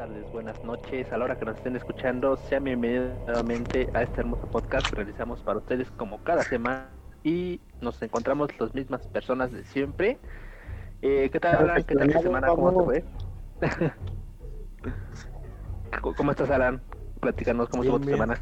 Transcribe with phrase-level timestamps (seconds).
[0.00, 1.12] tardes, buenas noches.
[1.12, 4.96] A la hora que nos estén escuchando, sean bienvenidos nuevamente a este hermoso podcast que
[4.96, 6.88] realizamos para ustedes como cada semana
[7.22, 10.18] y nos encontramos las mismas personas de siempre.
[11.02, 11.82] Eh, ¿Qué tal, Alan?
[11.82, 12.48] ¿Qué tal esta semana?
[12.48, 13.04] ¿Cómo te fue?
[16.16, 16.80] ¿Cómo estás, Alan?
[17.20, 18.40] Platícanos cómo estuvo tu semana.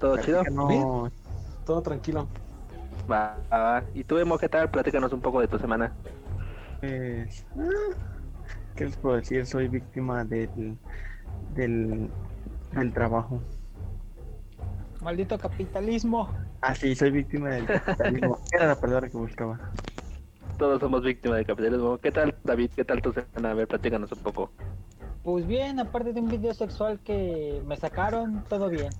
[0.00, 0.42] ¿Todo chido?
[0.50, 1.08] No,
[1.64, 2.26] todo tranquilo.
[3.08, 3.84] Va, va.
[3.94, 4.72] ¿Y tú, Emo, qué tal?
[4.72, 5.92] Platícanos un poco de tu semana.
[6.80, 8.17] Pues, ah,
[8.78, 9.44] ¿qué les puedo decir?
[9.44, 10.78] Soy víctima del,
[11.54, 12.08] del,
[12.72, 13.42] del trabajo.
[15.02, 16.30] Maldito capitalismo.
[16.60, 18.38] Ah, sí, soy víctima del capitalismo.
[18.52, 19.58] Era la palabra que buscaba.
[20.58, 21.98] Todos somos víctimas del capitalismo.
[21.98, 22.70] ¿Qué tal, David?
[22.74, 23.50] ¿Qué tal tu semana?
[23.50, 24.52] A ver, platícanos un poco.
[25.24, 28.90] Pues bien, aparte de un video sexual que me sacaron, todo bien.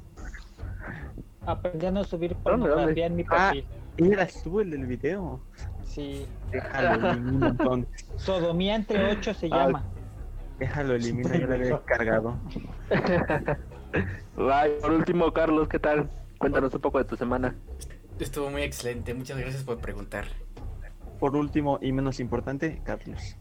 [1.47, 4.13] Aprendí a no subir ¿Dónde, pornografía en mi Ah, perfil.
[4.13, 5.41] eras tú el del video.
[5.89, 6.27] Sí.
[6.53, 8.07] Déjalo, elimino entonces.
[8.17, 9.85] Sodomía entre ocho se Ah, llama.
[10.59, 12.37] Déjalo, elimino, yo lo había descargado.
[13.95, 16.11] Y por último, Carlos, ¿qué tal?
[16.37, 17.55] Cuéntanos un poco de tu semana.
[18.21, 20.27] Estuvo muy excelente, muchas gracias por preguntar.
[21.19, 23.37] Por último y menos importante, Carlos.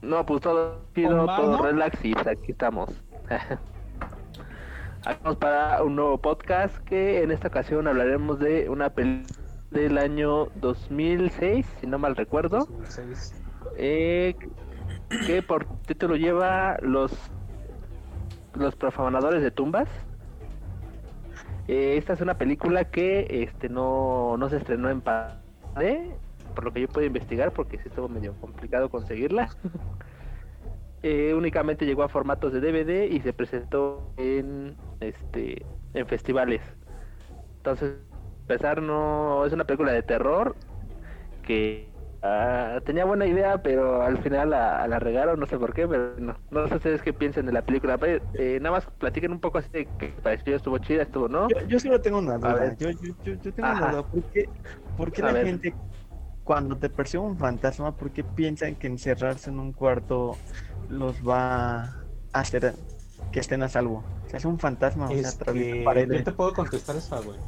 [0.00, 1.62] No, pues todo chido, Omar, todo ¿no?
[1.64, 2.90] relax y pues aquí estamos.
[5.04, 9.33] Vamos para un nuevo podcast que en esta ocasión hablaremos de una película
[9.80, 13.34] del año 2006, si no mal recuerdo, Seis.
[13.76, 14.34] eh,
[15.26, 17.12] que por título lleva los
[18.54, 19.88] los profanadores de tumbas.
[21.66, 26.10] Eh, esta es una película que este no, no se estrenó en padre,
[26.54, 29.50] por lo que yo puedo investigar, porque sí estuvo medio complicado conseguirla.
[31.06, 36.62] Eh, únicamente llegó a formatos de DVD y se presentó en este en festivales.
[37.58, 37.96] Entonces,
[38.48, 40.54] empezar no es una película de terror
[41.46, 41.88] que
[42.22, 46.14] ah, tenía buena idea, pero al final la, la regaron, no sé por qué, pero
[46.18, 47.98] no, no sé ustedes qué piensan de la película.
[47.98, 51.48] Pero, eh, nada más platiquen un poco así de que pareció estuvo chida, estuvo, ¿no?
[51.48, 52.74] Yo, yo solo tengo una duda.
[52.78, 53.84] Yo, yo, yo, yo tengo Ajá.
[53.86, 54.02] una duda.
[54.02, 54.48] ¿Por qué,
[54.96, 55.46] por qué A la ver.
[55.46, 55.74] gente,
[56.44, 60.36] cuando te percibe un fantasma, por qué piensan que encerrarse en un cuarto
[60.90, 62.74] los va a hacer
[63.32, 64.04] que estén a salvo?
[64.26, 67.38] O sea, es un fantasma, o sea, que yo te puedo contestar eso, güey.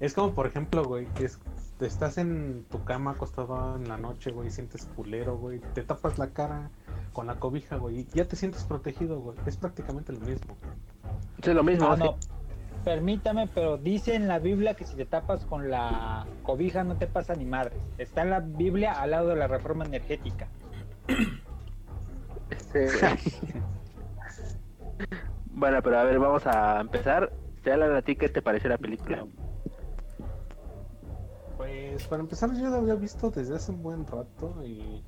[0.00, 1.38] Es como, por ejemplo, güey, que es,
[1.78, 6.18] te estás en tu cama acostado en la noche, güey, sientes culero, güey, te tapas
[6.18, 6.70] la cara
[7.12, 9.38] con la cobija, güey, y ya te sientes protegido, güey.
[9.46, 10.54] Es prácticamente lo mismo.
[11.42, 11.90] Sí, lo mismo.
[11.90, 12.16] Ah, no.
[12.84, 17.06] Permítame, pero dice en la Biblia que si te tapas con la cobija no te
[17.06, 17.72] pasa ni madre.
[17.98, 20.46] Está en la Biblia al lado de la reforma energética.
[22.50, 22.88] Este,
[25.50, 27.32] bueno, pero a ver, vamos a empezar.
[27.64, 29.24] Te hablan a ti, ¿qué te pareció la película?
[31.96, 35.02] Pues para empezar, yo la había visto desde hace un buen rato y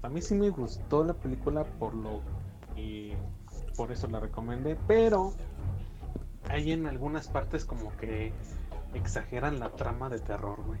[0.00, 2.22] a mí sí me gustó la película por lo
[2.74, 3.12] y
[3.76, 5.34] por eso la recomendé, pero
[6.48, 8.32] hay en algunas partes como que
[8.94, 10.80] exageran la trama de terror, güey.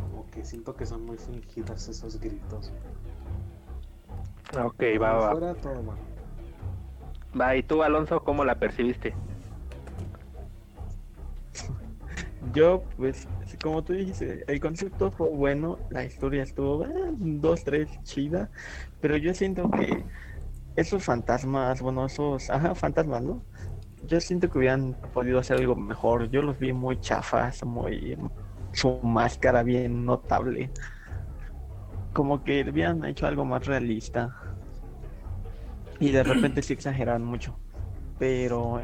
[0.00, 2.70] Como que siento que son muy fingidas esos gritos.
[4.52, 4.64] güey.
[4.64, 5.30] Ok, va, va.
[5.32, 6.02] Fuera todo bueno.
[7.40, 9.12] Va, y tú, Alonso, ¿cómo la percibiste?
[12.52, 13.26] Yo, pues,
[13.62, 18.50] como tú dijiste, el concepto fue bueno, la historia estuvo, eh, dos, tres, chida,
[19.00, 20.04] pero yo siento que
[20.76, 23.42] esos fantasmas, bueno, esos, ajá, fantasmas, ¿no?
[24.06, 26.28] Yo siento que hubieran podido hacer algo mejor.
[26.30, 28.18] Yo los vi muy chafas, muy,
[28.72, 30.70] su máscara bien notable.
[32.12, 34.36] Como que hubieran hecho algo más realista.
[36.00, 37.56] Y de repente sí exageraron mucho.
[38.18, 38.82] Pero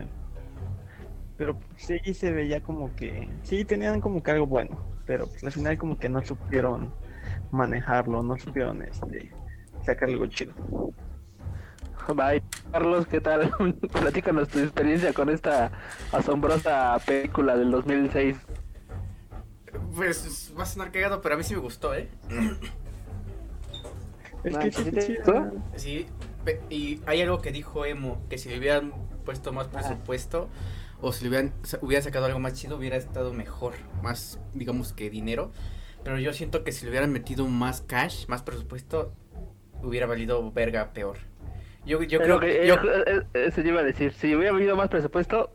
[1.40, 5.52] pero sí se veía como que sí tenían como que algo bueno, pero pues, al
[5.52, 6.92] final como que no supieron
[7.50, 9.32] manejarlo, no supieron este
[9.86, 10.52] sacar algo chido.
[12.18, 13.50] Va, y Carlos, ¿qué tal?
[13.92, 15.72] Platícanos tu experiencia con esta
[16.12, 18.36] asombrosa película del 2006.
[19.96, 22.10] Pues va a sonar cagado, pero a mí sí me gustó, ¿eh?
[24.44, 25.50] Es que ¿sí sí, te sí, gustó?
[25.76, 26.06] Sí,
[26.44, 28.92] pe- y hay algo que dijo Emo, que si le hubieran
[29.24, 30.48] puesto más presupuesto
[31.00, 35.10] o si le hubieran, hubieran sacado algo más chido hubiera estado mejor, más digamos que
[35.10, 35.50] dinero.
[36.04, 39.12] Pero yo siento que si le hubieran metido más cash, más presupuesto,
[39.82, 41.18] hubiera valido verga peor.
[41.84, 42.76] Yo, yo creo que, yo,
[43.34, 44.12] eso iba a decir.
[44.12, 45.52] Si hubiera habido más presupuesto,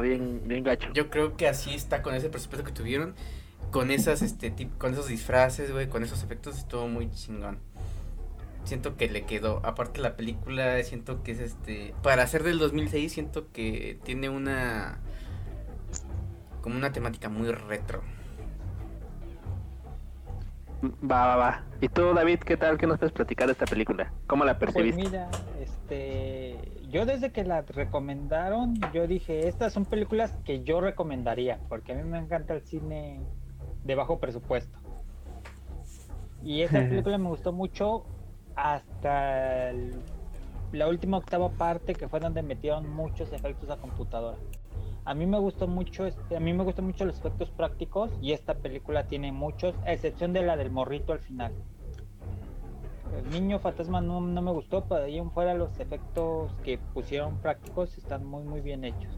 [0.00, 0.88] bien, bien gacho.
[0.92, 3.14] yo creo que así está con ese presupuesto que tuvieron,
[3.70, 7.58] con esas este tip- con esos disfraces, güey, con esos efectos estuvo muy chingón.
[8.66, 13.12] Siento que le quedó, aparte la película, siento que es este, para ser del 2006
[13.12, 14.98] siento que tiene una
[16.62, 18.02] como una temática muy retro.
[20.82, 21.64] Va, va, va.
[21.80, 22.76] ¿Y tú, David, qué tal?
[22.76, 24.12] ¿Qué nos puedes platicar de esta película?
[24.26, 25.02] ¿Cómo la Pues percibiste?
[25.04, 25.30] mira,
[25.60, 26.58] este,
[26.90, 31.94] yo desde que la recomendaron, yo dije, estas son películas que yo recomendaría, porque a
[31.94, 33.20] mí me encanta el cine
[33.84, 34.76] de bajo presupuesto.
[36.42, 38.04] Y esta película me gustó mucho
[38.56, 39.72] hasta
[40.72, 44.38] la última octava parte, que fue donde metieron muchos efectos a computadora.
[45.04, 48.32] A mí me gustó mucho, este, a mí me gustan mucho los efectos prácticos y
[48.32, 51.52] esta película tiene muchos, a excepción de la del morrito al final.
[53.16, 56.78] El niño fantasma no, no me gustó, pero de ahí en fuera los efectos que
[56.92, 59.16] pusieron prácticos están muy muy bien hechos.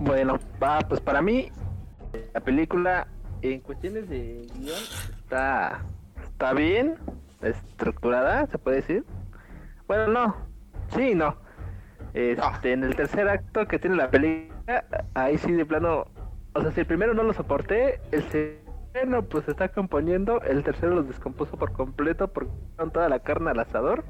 [0.00, 0.38] Bueno,
[0.88, 1.48] pues para mí,
[2.34, 3.08] la película,
[3.40, 4.78] en cuestiones de guion,
[5.18, 5.82] está,
[6.36, 6.96] está bien
[7.40, 9.04] estructurada, se puede decir.
[9.88, 10.36] Bueno, no,
[10.94, 11.34] sí, no.
[12.12, 14.84] Este, en el tercer acto que tiene la película,
[15.14, 16.08] ahí sí de plano,
[16.52, 20.62] o sea, si el primero no lo soporté, el segundo pues se está componiendo, el
[20.62, 24.04] tercero los descompuso por completo porque pusieron toda la carne al asador.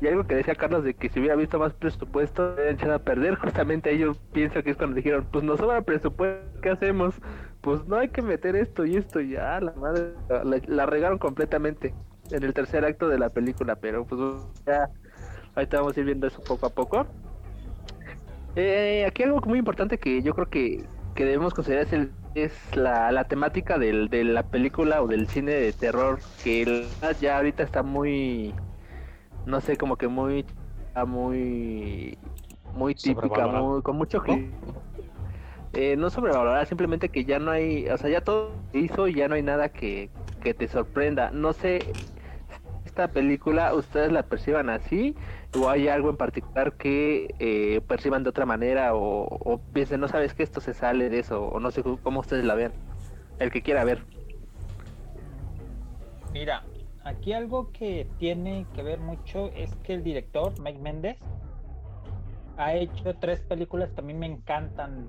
[0.00, 3.00] Y algo que decía Carlos de que si hubiera visto más presupuesto, habían echado a
[3.00, 3.34] perder.
[3.34, 7.14] Justamente ellos pienso que es cuando dijeron, pues nos sobra presupuesto, ¿qué hacemos?
[7.60, 11.18] Pues no hay que meter esto y esto y ya, la madre, la, la regaron
[11.18, 11.92] completamente
[12.30, 14.20] en el tercer acto de la película, pero pues
[14.66, 14.88] ya,
[15.54, 17.06] ahorita vamos a ir viendo eso poco a poco.
[18.56, 20.84] Eh, aquí algo muy importante que yo creo que,
[21.14, 25.28] que debemos considerar es, el, es la, la temática del, de la película o del
[25.28, 26.86] cine de terror, que el-
[27.20, 28.54] ya ahorita está muy
[29.46, 30.44] no sé, como que muy,
[30.94, 32.16] ah, muy,
[32.74, 34.44] muy típica, muy, con mucho cli-
[35.72, 39.14] eh, no sobrevalorada, simplemente que ya no hay, o sea, ya todo se hizo y
[39.14, 40.10] ya no hay nada que,
[40.42, 41.30] que te sorprenda.
[41.30, 41.80] No sé,
[42.84, 45.14] esta película, ustedes la perciban así
[45.56, 50.34] o hay algo en particular que eh, perciban de otra manera o, piensen, no sabes
[50.34, 52.72] que esto se sale de eso o no sé cómo ustedes la ven,
[53.38, 54.04] el que quiera ver.
[56.32, 56.64] Mira,
[57.04, 61.16] aquí algo que tiene que ver mucho es que el director, Mike Méndez,
[62.56, 65.08] ha hecho tres películas que a mí me encantan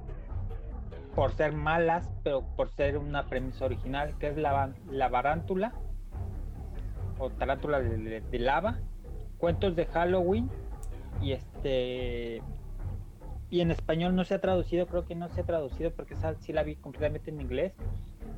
[1.15, 5.73] por ser malas, pero por ser una premisa original, que es La, la Barántula
[7.19, 8.79] o Tarántula de Lava,
[9.37, 10.49] Cuentos de Halloween
[11.21, 12.41] y este
[13.51, 16.35] y en español no se ha traducido, creo que no se ha traducido porque esa
[16.35, 17.73] sí la vi completamente en inglés,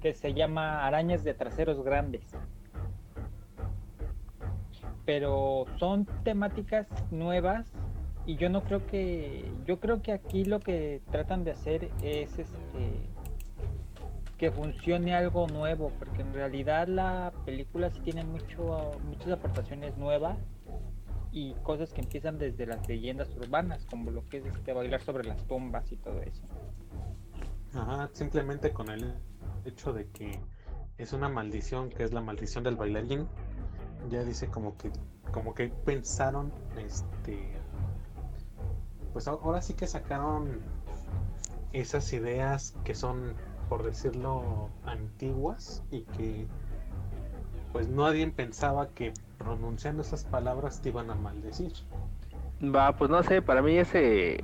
[0.02, 2.26] que se llama Arañas de traseros grandes.
[5.06, 7.72] Pero son temáticas nuevas
[8.26, 12.38] y yo no creo que yo creo que aquí lo que tratan de hacer es
[12.38, 13.10] este
[14.38, 20.38] que funcione algo nuevo porque en realidad la película sí tiene mucho muchas aportaciones nuevas
[21.32, 25.28] y cosas que empiezan desde las leyendas urbanas como lo que es este bailar sobre
[25.28, 26.44] las tumbas y todo eso.
[27.74, 29.16] Ajá, simplemente con el
[29.66, 30.40] hecho de que
[31.00, 33.28] es una maldición, que es la maldición del bailarín,
[34.10, 34.92] ya dice como que
[35.32, 37.63] como que pensaron este
[39.14, 40.60] pues ahora sí que sacaron
[41.72, 43.34] esas ideas que son
[43.70, 46.48] por decirlo antiguas y que
[47.72, 51.74] pues nadie pensaba que pronunciando esas palabras te iban a maldecir.
[52.64, 54.44] Va, pues no sé, para mí ese.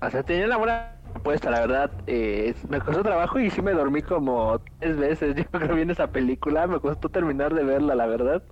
[0.00, 1.90] O sea, tenía una buena propuesta, la verdad.
[2.06, 5.34] eh, me costó trabajo y sí me dormí como tres veces.
[5.36, 6.66] Yo creo que vi esa película.
[6.66, 8.42] Me costó terminar de verla, la verdad.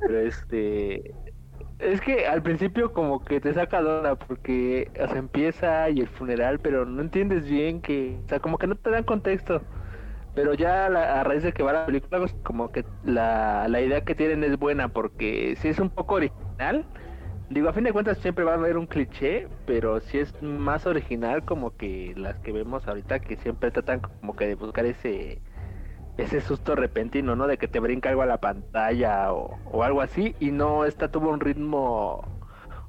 [0.00, 1.14] Pero este.
[1.78, 6.08] Es que al principio como que te saca de onda porque o empieza y el
[6.08, 9.64] funeral, pero no entiendes bien que, o sea, como que no te dan contexto.
[10.34, 13.80] Pero ya la- a raíz de que va la película, pues, como que la, la
[13.82, 16.86] idea que tienen es buena porque sí es un poco original.
[17.50, 20.86] Digo, a fin de cuentas siempre va a haber un cliché, pero sí es más
[20.86, 25.42] original como que las que vemos ahorita que siempre tratan como que de buscar ese
[26.18, 27.46] ese susto repentino, ¿no?
[27.46, 31.10] De que te brinca algo a la pantalla o, o algo así y no esta
[31.10, 32.24] tuvo un ritmo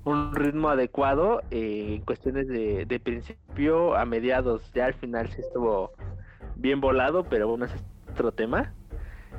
[0.06, 5.42] un ritmo adecuado eh, en cuestiones de, de principio a mediados, ya al final sí
[5.42, 5.92] estuvo
[6.56, 7.74] bien volado, pero bueno, es
[8.12, 8.74] otro tema.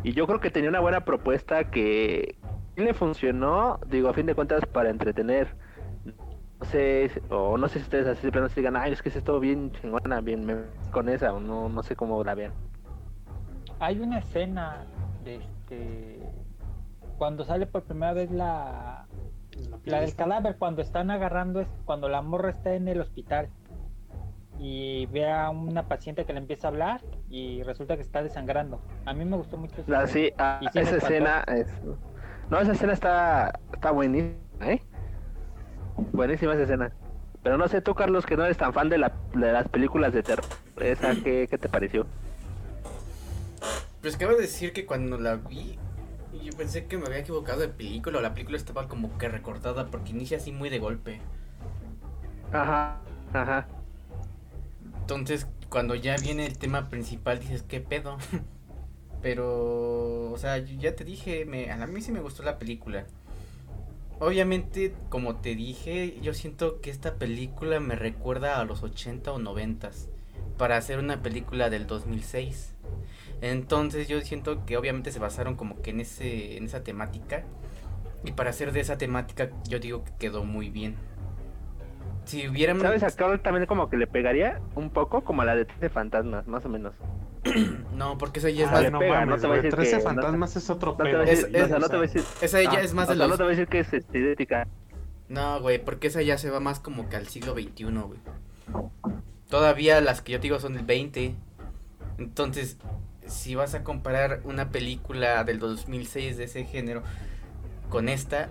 [0.02, 2.36] Y yo creo que tenía una buena propuesta que
[2.76, 5.48] le funcionó, digo, a fin de cuentas, para entretener.
[6.60, 9.08] No sé, o no sé si ustedes así de plano se digan, ay, es que
[9.08, 12.52] es esto bien chingona, bien con esa, o no, no sé cómo la vean.
[13.80, 14.84] Hay una escena
[15.24, 16.22] de este
[17.18, 19.06] cuando sale por primera vez la
[19.84, 23.48] La del cadáver, cuando están agarrando, es cuando la morra está en el hospital
[24.58, 28.80] y ve a una paciente que le empieza a hablar y resulta que está desangrando.
[29.06, 30.26] A mí me gustó mucho esa La, escena.
[30.28, 31.66] sí, ah, Y sí esa escena es...
[32.50, 34.82] No, esa escena está, está buenísima, ¿eh?
[36.12, 36.92] Buenísima esa escena.
[37.42, 40.12] Pero no sé tú, Carlos, que no eres tan fan de, la, de las películas
[40.12, 40.44] de terror.
[40.78, 42.06] ¿Esa qué, qué te pareció?
[44.00, 45.78] Pues acabo de decir que cuando la vi,
[46.42, 48.18] yo pensé que me había equivocado de película.
[48.18, 51.20] o La película estaba como que recortada porque inicia así muy de golpe.
[52.52, 52.98] Ajá,
[53.32, 53.68] ajá.
[55.00, 58.16] Entonces, cuando ya viene el tema principal, dices, ¿qué pedo?
[59.22, 63.06] Pero, o sea, ya te dije, me, a mí sí me gustó la película.
[64.18, 69.38] Obviamente, como te dije, yo siento que esta película me recuerda a los 80 o
[69.38, 69.90] 90
[70.58, 72.74] para hacer una película del 2006.
[73.42, 77.44] Entonces yo siento que obviamente se basaron como que en ese en esa temática
[78.24, 80.96] y para hacer de esa temática yo digo que quedó muy bien.
[82.26, 83.02] Si hubiéramos ¿Sabes?
[83.02, 86.64] Acá también como que le pegaría un poco como a la de 13 fantasmas, más
[86.64, 86.92] o menos.
[87.96, 89.60] no, porque esa ya es Ah, más le no pega, mames, no te voy a
[89.60, 91.18] güey, decir 13 que- fantasmas es otro No pedo.
[91.18, 93.08] voy a decir, Es- o sea, no te voy a decir, esa ya es más
[93.08, 94.68] o de los no te voy a decir que es idéntica.
[95.30, 98.18] No, güey, porque esa ya se va más como que al siglo XXI, güey.
[99.48, 101.34] Todavía las que yo te digo son del 20.
[102.18, 102.78] Entonces,
[103.30, 107.02] si vas a comparar una película del 2006 de ese género
[107.88, 108.48] con esta,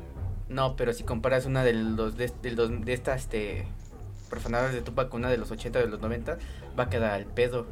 [0.48, 3.67] no, pero si comparas una de, del dos- de esta, este,
[4.29, 6.38] profanadores de Tupac con una de los 80 de los 90,
[6.77, 7.67] va a quedar al pedo.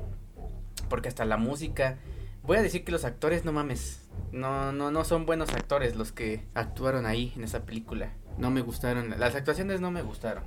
[0.90, 1.98] Porque hasta la música,
[2.44, 6.12] voy a decir que los actores, no mames, no, no, no son buenos actores los
[6.12, 8.12] que actuaron ahí en esa película.
[8.38, 10.44] No me gustaron, las actuaciones no me gustaron.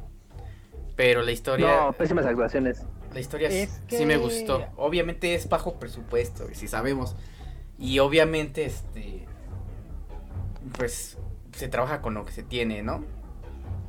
[0.96, 1.80] Pero la historia...
[1.82, 2.84] No, pésimas actuaciones.
[3.12, 4.66] La historia Es sí me gustó.
[4.76, 7.16] Obviamente es bajo presupuesto, si sabemos.
[7.78, 9.26] Y obviamente, este.
[10.76, 11.18] Pues
[11.52, 13.04] se trabaja con lo que se tiene, ¿no?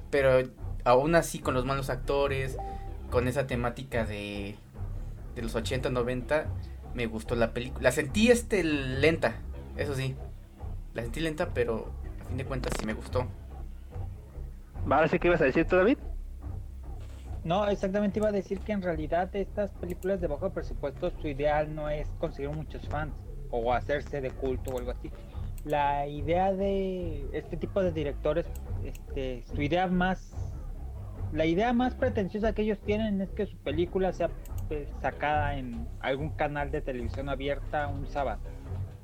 [0.09, 0.49] Pero
[0.83, 2.57] aún así, con los malos actores,
[3.11, 4.55] con esa temática de.
[5.35, 6.47] de los 80, 90,
[6.95, 7.83] me gustó la película.
[7.83, 9.35] La sentí, este, lenta,
[9.77, 10.15] eso sí.
[10.93, 13.27] La sentí lenta, pero a fin de cuentas sí me gustó.
[14.89, 15.97] Ahora sí que ibas a decir tú, David.
[17.43, 21.73] No, exactamente iba a decir que en realidad estas películas de bajo presupuesto su ideal
[21.73, 23.13] no es conseguir muchos fans
[23.49, 25.11] o hacerse de culto o algo así.
[25.65, 28.45] La idea de este tipo de directores,
[28.83, 30.33] este, su idea más,
[31.33, 34.29] la idea más pretenciosa que ellos tienen es que su película sea
[34.67, 38.41] pues, sacada en algún canal de televisión abierta un sábado.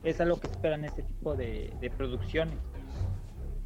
[0.04, 2.58] Es a lo que esperan este tipo de, de producciones.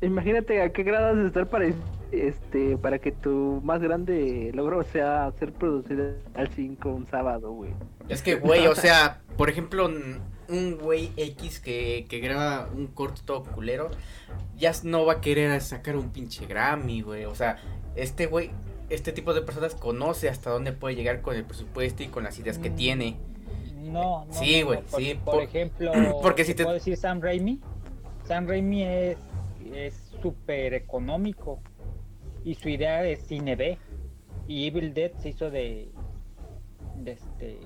[0.01, 1.65] Imagínate a qué grado has de estar para,
[2.11, 7.71] este, para que tu más grande logro sea ser producido al 5 un sábado, güey.
[8.09, 9.85] Es que, güey, o sea, por ejemplo,
[10.49, 13.91] un güey X que, que graba un corto todo culero,
[14.57, 17.25] ya no va a querer sacar un pinche Grammy, güey.
[17.25, 17.57] O sea,
[17.95, 18.49] este güey,
[18.89, 22.37] este tipo de personas conoce hasta dónde puede llegar con el presupuesto y con las
[22.39, 22.75] ideas que Mm.
[22.75, 23.17] tiene.
[23.83, 24.33] No, no.
[24.33, 25.91] Sí, no, güey, no, por- sí, Por, por- ejemplo,
[26.23, 27.59] porque si te- puedo decir Sam Raimi.
[28.25, 29.17] Sam Raimi es
[29.73, 31.61] es súper económico
[32.43, 33.77] y su idea es cine B.
[34.47, 35.91] Y Evil Dead se hizo de,
[36.97, 37.59] de este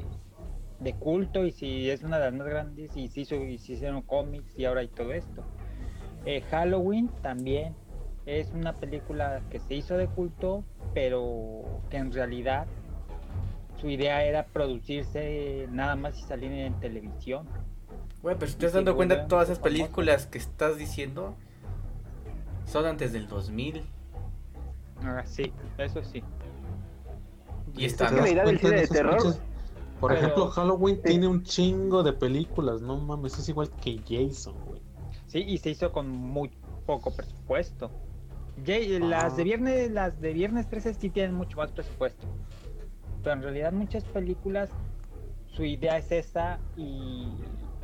[0.80, 3.74] de culto y si es una de las más grandes y se hizo y se
[3.74, 5.44] hicieron cómics y ahora hay todo esto.
[6.26, 7.76] Eh, Halloween también
[8.26, 12.66] es una película que se hizo de culto, pero que en realidad
[13.80, 17.48] su idea era producirse nada más y salir en televisión.
[18.22, 21.36] Güey, pero si te estás dando cuenta, güey, todas esas películas que estás diciendo
[22.66, 23.82] son antes del 2000.
[25.04, 26.24] Ah, sí, eso sí.
[27.74, 28.10] Y ¿Te están...
[28.10, 29.42] que la das idea del cine en de terror- pinches?
[30.00, 34.54] Por Pero- ejemplo, Halloween tiene un chingo de películas, no mames, es igual que Jason,
[34.66, 34.82] güey.
[35.28, 36.52] Sí, y se hizo con muy
[36.86, 37.90] poco presupuesto.
[38.64, 39.46] Ya- las de Ah.
[39.46, 42.26] viernes, las de viernes 13 sí tienen mucho más presupuesto.
[43.24, 44.70] Pero en realidad muchas películas
[45.48, 47.28] su idea es esa y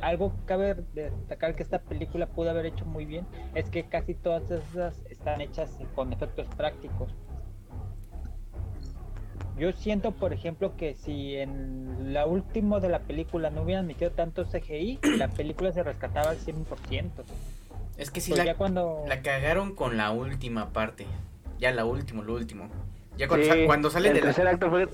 [0.02, 4.14] algo que cabe destacar que esta película pudo haber hecho muy bien es que casi
[4.14, 7.14] todas esas están hechas con efectos prácticos.
[9.56, 14.10] Yo siento, por ejemplo, que si en la última de la película no hubieran metido
[14.10, 17.10] tanto CGI, la película se rescataba al 100%.
[17.96, 19.04] Es que sí, Pues la, ya cuando...
[19.06, 21.06] la cagaron con la última parte.
[21.58, 22.68] Ya la última, lo último.
[23.18, 24.26] Ya cuando, Sí, sa- cuando salen el de la...
[24.28, 24.88] tercer acto fue...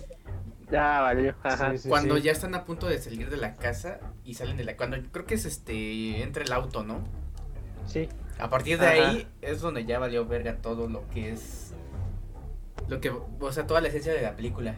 [0.71, 1.73] Ya valió, ajá.
[1.73, 2.23] Sí, sí, cuando sí.
[2.23, 5.25] ya están a punto de salir de la casa y salen de la cuando creo
[5.25, 7.03] que es este entre el auto, ¿no?
[7.87, 8.09] Sí,
[8.39, 9.11] A partir de Ajá.
[9.11, 11.73] ahí es donde ya valió verga todo lo que es
[12.87, 14.75] lo que o sea, toda la esencia de la película,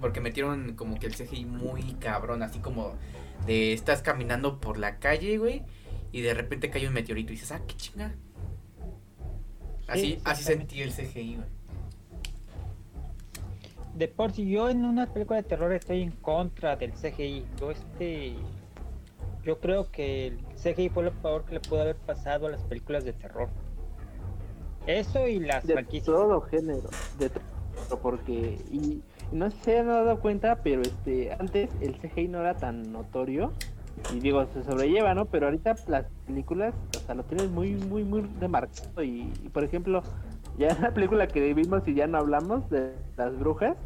[0.00, 2.94] porque metieron como que el CGI muy cabrón, así como
[3.46, 5.62] de estás caminando por la calle, güey,
[6.10, 8.14] y de repente cae un meteorito y dices, "Ah, qué chinga."
[9.86, 11.48] Así Sí, así sentí el CGI, güey.
[13.94, 17.44] De por si yo en una película de terror estoy en contra del CGI.
[17.60, 18.34] Yo este
[19.44, 22.62] yo creo que el CGI fue lo peor que le pudo haber pasado a las
[22.64, 23.48] películas de terror.
[24.86, 26.06] Eso y las de franquicias.
[26.06, 30.82] todo género de todo, porque y, y no sé si se han dado cuenta pero
[30.82, 33.52] este antes el CGI no era tan notorio
[34.12, 35.26] y digo, se sobrelleva, ¿no?
[35.26, 39.02] Pero ahorita las películas, o sea, lo tienen muy, muy, muy demarcado.
[39.02, 40.02] Y, y, por ejemplo,
[40.58, 43.76] ya en la película que vimos y ya no hablamos de las brujas,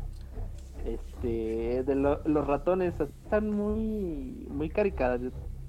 [0.84, 5.20] este, de lo- los ratones están muy, muy caricadas,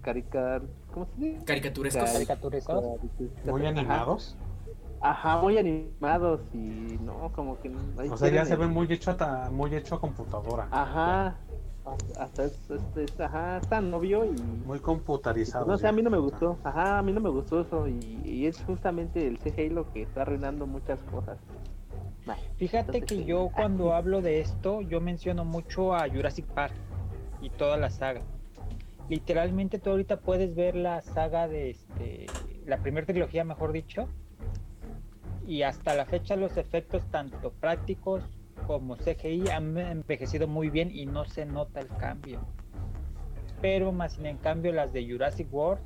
[0.01, 0.61] caricar,
[0.93, 1.45] ¿cómo se dice?
[1.45, 2.11] Caricaturescos.
[2.11, 2.83] Caricaturescos.
[3.45, 4.37] Muy animados.
[5.01, 6.57] Ajá, muy animados y
[7.01, 7.69] no, como que...
[7.97, 10.67] ahí O sea, ya se ve muy hecho a, muy hecho a computadora.
[10.71, 11.37] Ajá,
[12.19, 14.31] hasta es, es- es- ajá, está novio y...
[14.65, 15.65] Muy computarizado.
[15.65, 16.57] No sé, a mí no me gustó.
[16.63, 17.87] Ajá, a mí no me gustó eso.
[17.87, 21.37] Y, y es justamente el CGI lo que está arruinando muchas cosas.
[22.25, 23.25] Nah, Fíjate entonces, que sí.
[23.25, 26.73] yo cuando hablo de esto, yo menciono mucho a Jurassic Park
[27.41, 28.21] y toda la saga.
[29.09, 32.27] Literalmente tú ahorita puedes ver la saga de este,
[32.67, 34.07] la primera trilogía, mejor dicho,
[35.47, 38.23] y hasta la fecha los efectos tanto prácticos
[38.69, 42.39] como CGI han envejecido muy bien y no se nota el cambio.
[43.63, 45.81] Pero más sin en cambio las de Jurassic World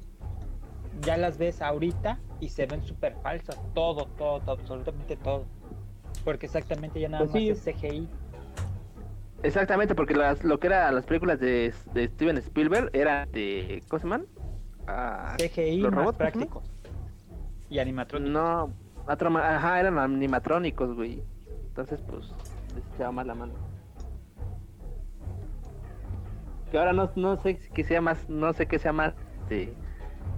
[1.00, 5.46] ya las ves ahorita y se ven súper falsas, todo, todo, todo, absolutamente todo.
[6.26, 7.52] Porque exactamente ya nada Pues sí.
[7.52, 8.10] más es CGI.
[9.44, 13.82] Exactamente, porque las, lo que eran las películas de, de Steven Spielberg eran de.
[13.88, 14.26] ¿Cómo se llaman?
[14.88, 16.70] Ah, CGI ¿los robots, prácticos.
[17.70, 18.34] Y animatrónicos.
[18.34, 18.74] No,
[19.08, 21.24] ajá, eran animatrónicos, güey.
[21.70, 22.32] Entonces, pues,
[22.76, 23.54] les echaba más la mano.
[26.72, 29.14] Que ahora no, no sé qué sea más, no sé qué sea más,
[29.44, 29.74] este,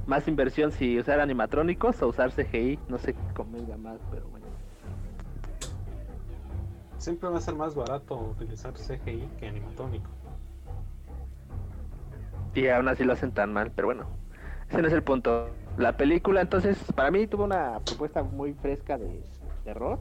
[0.06, 4.46] más inversión si usar animatrónicos o usar CGI, no sé qué convenga más, pero bueno.
[6.98, 10.10] Siempre va a ser más barato utilizar CGI que animatrónico.
[12.54, 14.06] Y aún así lo hacen tan mal, pero bueno,
[14.70, 15.50] ese no es el punto.
[15.78, 19.22] La película, entonces, para mí tuvo una propuesta muy fresca de
[19.66, 20.00] terror.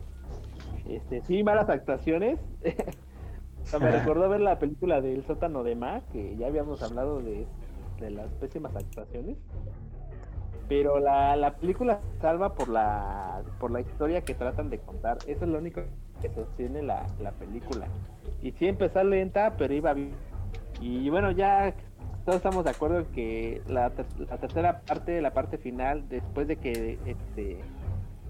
[0.89, 2.39] Este, sí, malas actuaciones.
[3.63, 7.23] O sea, me recordó ver la película del sótano de Ma, que ya habíamos hablado
[7.23, 7.47] de,
[7.99, 9.39] de las pésimas actuaciones.
[10.69, 15.17] Pero la, la película salva por la por la historia que tratan de contar.
[15.27, 15.81] Eso es lo único
[16.21, 17.87] que sostiene la, la película.
[18.43, 20.13] Y sí empezó lenta, pero iba bien.
[20.83, 21.75] Y bueno, ya
[22.27, 26.49] todos estamos de acuerdo en que la, ter- la tercera parte, la parte final, después
[26.49, 27.59] de que este,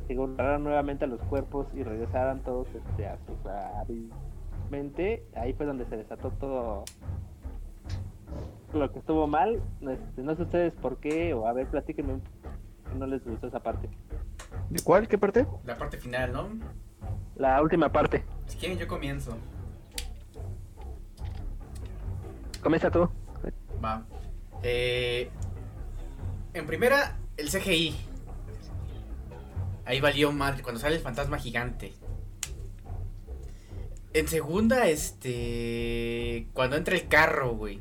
[0.06, 3.36] se encontraran nuevamente a los cuerpos y regresaran todos este, a sus
[4.70, 6.84] mente, ahí fue donde se desató todo
[8.72, 9.62] lo que estuvo mal.
[9.80, 12.20] Este, no sé ustedes por qué, o a ver, platíquenme
[12.96, 13.88] no les gustó esa parte.
[14.70, 15.08] ¿De cuál?
[15.08, 15.46] ¿Qué parte?
[15.64, 16.48] La parte final, ¿no?
[17.36, 18.24] La última parte.
[18.46, 19.36] Si quieren, yo comienzo.
[22.62, 23.08] Comienza tú.
[23.84, 24.06] Va.
[24.62, 25.28] Eh,
[26.54, 27.94] en primera, el CGI.
[29.86, 31.92] Ahí valió madre cuando sale el fantasma gigante.
[34.12, 36.48] En segunda, este.
[36.52, 37.80] Cuando entra el carro, güey.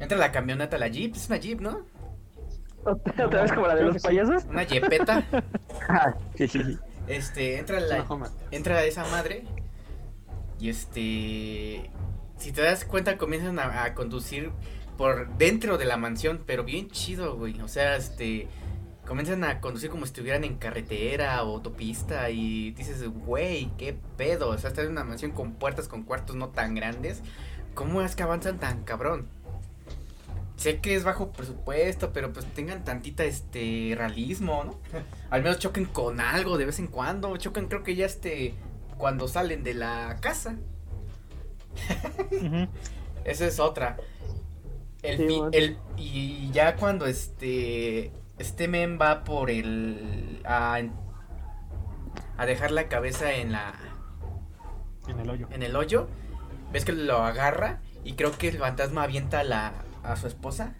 [0.00, 1.14] Entra la camioneta, la Jeep.
[1.14, 1.82] Es una Jeep, ¿no?
[2.84, 4.44] ¿Otra vez como la de los payasos?
[4.44, 5.22] Una Jeepeta.
[6.36, 6.78] Sí, sí, sí.
[7.06, 8.06] Este, entra la.
[8.50, 9.44] entra esa madre
[10.60, 11.90] y este
[12.36, 14.52] si te das cuenta comienzan a, a conducir
[14.96, 18.46] por dentro de la mansión pero bien chido güey o sea este
[19.10, 24.50] comienzan a conducir como si estuvieran en carretera o autopista y dices güey qué pedo
[24.50, 27.20] o sea están en una mansión con puertas con cuartos no tan grandes
[27.74, 29.26] cómo es que avanzan tan cabrón
[30.54, 34.78] Sé que es bajo presupuesto, pero pues tengan tantita este realismo, ¿no?
[35.30, 37.34] Al menos choquen con algo de vez en cuando.
[37.38, 38.52] Chocan creo que ya este
[38.98, 40.56] cuando salen de la casa.
[43.24, 43.96] Esa es otra.
[45.02, 50.80] El, Sí, el- y ya cuando este este men va por el a,
[52.36, 53.72] a dejar la cabeza en la
[55.06, 55.48] En el hoyo.
[55.50, 56.08] en el hoyo,
[56.72, 59.72] ves que lo agarra y creo que el fantasma avienta a la
[60.02, 60.74] a su esposa.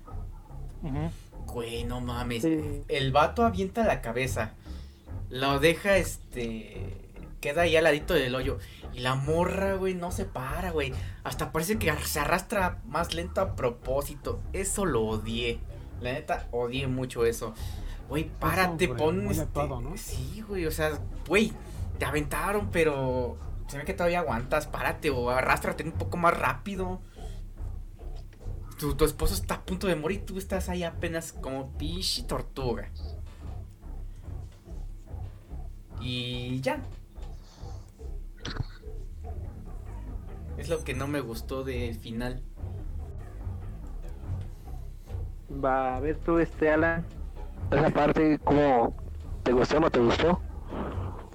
[0.83, 1.11] Ujú.
[1.53, 2.43] Güey, no mames.
[2.43, 2.85] Sí.
[2.89, 4.53] El vato avienta la cabeza.
[5.29, 6.97] Lo deja, este.
[7.41, 8.59] Queda ahí al ladito del hoyo.
[8.93, 10.93] Y la morra, güey, no se para, güey.
[11.25, 14.41] Hasta parece que se arrastra más lento a propósito.
[14.53, 15.59] Eso lo odié.
[16.01, 17.55] La neta, odié mucho eso.
[18.09, 19.25] Güey, párate, hombre, pon.
[19.25, 19.93] muy este, ¿no?
[19.97, 21.53] Sí, güey, o sea, güey,
[21.99, 23.37] te aventaron, pero.
[23.69, 24.67] Se ve que todavía aguantas.
[24.67, 27.01] Párate o arrástrate un poco más rápido.
[28.79, 32.91] Tu, tu esposo está a punto de morir, tú estás ahí apenas como pinche tortuga.
[36.01, 36.83] Y ya.
[40.57, 42.43] Es lo que no me gustó del final.
[45.63, 47.05] Va a ver tú, este Alan.
[47.71, 48.95] Esa parte, ¿cómo
[49.43, 50.41] te gustó o no te gustó?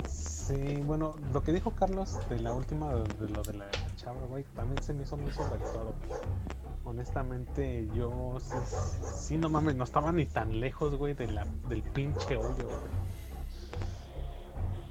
[0.08, 4.44] Sí, bueno, lo que dijo Carlos de la última, de lo de la chava, güey,
[4.56, 5.94] también se me hizo muy sobreactuado.
[6.84, 8.56] honestamente, yo sí,
[9.16, 13.06] sí, no mames, no estaba ni tan lejos, güey, de la, del pinche hoyo, güey.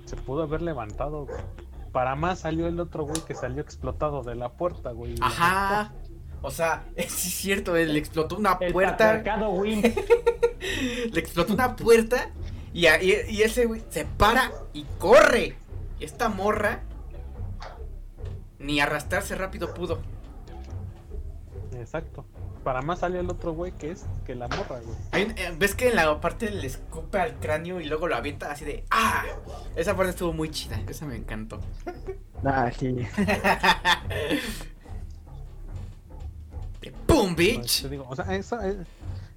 [0.06, 1.38] Se pudo haber levantado, güey.
[1.92, 5.14] Para más salió el otro güey que salió explotado de la puerta, güey.
[5.20, 5.92] Ajá.
[6.46, 9.22] O sea, es cierto, le explotó una El puerta.
[11.12, 12.30] Le explotó una puerta
[12.72, 15.56] y, a- y- y ese güey se para y corre.
[15.98, 16.82] Y esta morra
[18.58, 20.00] ni arrastrarse rápido pudo.
[21.74, 22.24] Exacto.
[22.62, 25.22] Para más salió el otro güey que es que la morra, güey.
[25.36, 28.64] Eh, ¿Ves que en la parte le escupe al cráneo y luego lo avienta así
[28.64, 29.24] de ¡Ah!
[29.76, 31.60] Esa parte estuvo muy chida, esa me encantó.
[32.44, 32.96] Ah, sí.
[37.06, 37.82] ¡Pum, bitch!
[37.82, 38.76] te digo, o sea, eso, eh,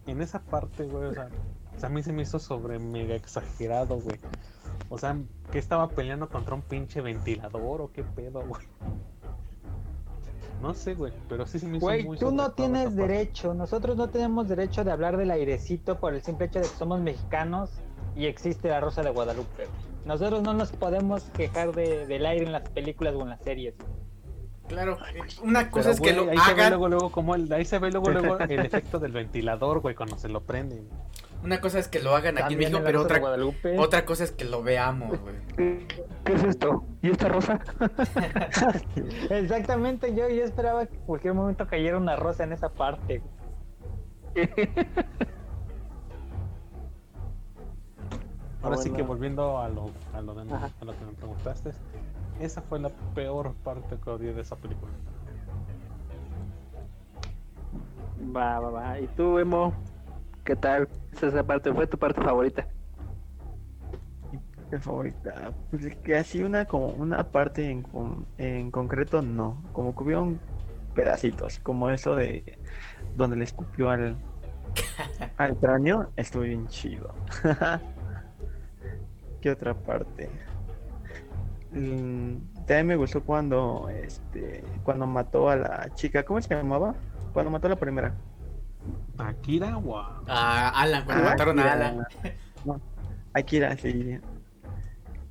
[0.05, 1.29] en esa parte, güey, o sea,
[1.75, 4.19] o sea, a mí se me hizo sobre mega exagerado, güey.
[4.89, 5.17] O sea,
[5.51, 8.65] que estaba peleando contra un pinche ventilador o qué pedo, güey.
[10.62, 13.95] No sé, güey, pero sí se me hizo Güey, muy tú no tienes derecho, nosotros
[13.95, 17.69] no tenemos derecho de hablar del airecito por el simple hecho de que somos mexicanos
[18.15, 19.67] y existe la Rosa de Guadalupe.
[20.05, 23.75] Nosotros no nos podemos quejar de- del aire en las películas o en las series.
[24.67, 27.36] Claro, eh, una cosa Pero, es que lo ahí se ve hagan, luego, luego como
[27.36, 30.89] el, ahí se ve luego, luego el efecto del ventilador, güey, cuando se lo prenden.
[31.43, 33.80] una cosa es que lo hagan aquí en También México, en la pero otra, Guadalupe.
[33.80, 35.36] otra cosa es que lo veamos, güey.
[36.25, 36.84] ¿Qué, es esto?
[37.01, 37.60] ¿Y esta rosa?
[39.30, 43.21] Exactamente, yo, yo esperaba que en cualquier momento cayera una rosa en esa parte.
[48.62, 51.71] Ahora sí que volviendo a lo, a lo, de- a lo que me preguntaste,
[52.39, 54.91] esa fue la peor parte que odié de esa película.
[58.36, 59.00] Va, va, va.
[59.00, 59.73] ¿Y tú, Emo?
[60.43, 60.88] ¿Qué tal?
[61.21, 62.67] Esa parte fue tu parte favorita.
[64.71, 65.52] Mi favorita.
[65.69, 69.63] Pues es que así una como una parte en, con- en concreto no.
[69.73, 70.39] Como que hubieron
[70.93, 72.58] pedacitos, como eso de
[73.15, 74.15] donde le escupió al
[75.38, 77.13] al cráneo, estuvo bien chido.
[79.41, 80.30] ¿Qué otra parte?
[81.71, 86.95] Mm, también me gustó cuando este cuando mató a la chica, ¿cómo se llamaba?
[87.34, 88.13] Cuando mató a la primera.
[89.17, 90.01] Akira, wow.
[90.27, 91.73] A Alan, cuando Ah, mataron a Akira.
[91.89, 92.08] Alan.
[92.65, 92.82] No,
[93.34, 94.19] Akira, sí.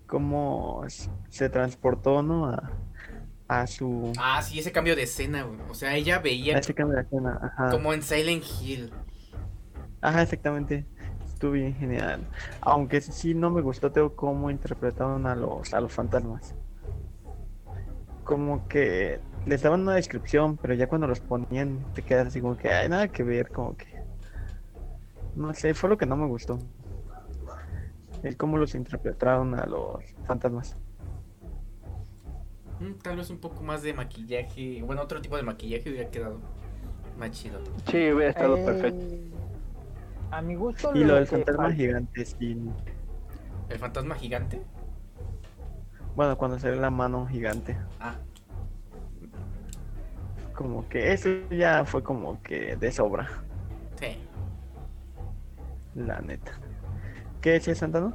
[0.06, 0.84] Cómo
[1.28, 2.46] se transportó, ¿no?
[2.46, 2.70] A,
[3.48, 4.12] a su.
[4.18, 5.58] Ah, sí, ese cambio de escena, güey.
[5.70, 7.70] O sea, ella a veía ese cambio de escena, Ajá.
[7.70, 8.92] como en Silent Hill.
[10.00, 10.86] Ajá, exactamente.
[11.36, 12.22] Estuvo bien genial.
[12.62, 16.54] Aunque sí no me gustó tengo cómo interpretaron a los, a los fantasmas.
[18.24, 22.56] Como que les daban una descripción, pero ya cuando los ponían te quedas así como
[22.56, 23.84] que hay nada que ver, como que.
[25.34, 26.58] No sé, fue lo que no me gustó.
[28.22, 30.74] El cómo los interpretaron a los fantasmas.
[32.80, 34.80] Mm, Tal vez un poco más de maquillaje.
[34.82, 36.38] Bueno, otro tipo de maquillaje hubiera quedado
[37.18, 37.60] más chido.
[37.90, 39.35] Sí, hubiera estado Eh, perfecto.
[40.30, 42.58] A mi gusto, Y lo del fantasma gigante, sí.
[43.68, 44.62] ¿El fantasma gigante?
[46.14, 47.76] Bueno, cuando se ve la mano gigante.
[48.00, 48.16] Ah,
[50.54, 53.28] Como que eso ya fue como que de sobra,
[54.00, 54.16] sí.
[55.94, 56.52] la neta.
[57.42, 58.14] ¿Qué decía Santana?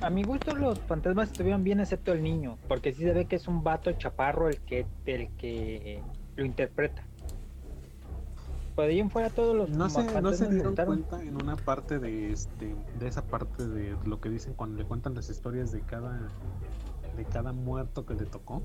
[0.00, 3.36] A mi gusto los fantasmas estuvieron bien excepto el niño, porque sí se ve que
[3.36, 6.02] es un vato chaparro el que el que
[6.36, 7.02] lo interpreta.
[8.74, 11.98] Por ahí en fuera todos los No se, no se dieron cuenta en una parte
[11.98, 15.80] de este de esa parte de lo que dicen cuando le cuentan las historias de
[15.82, 16.28] cada
[17.16, 18.62] de cada muerto que le tocó.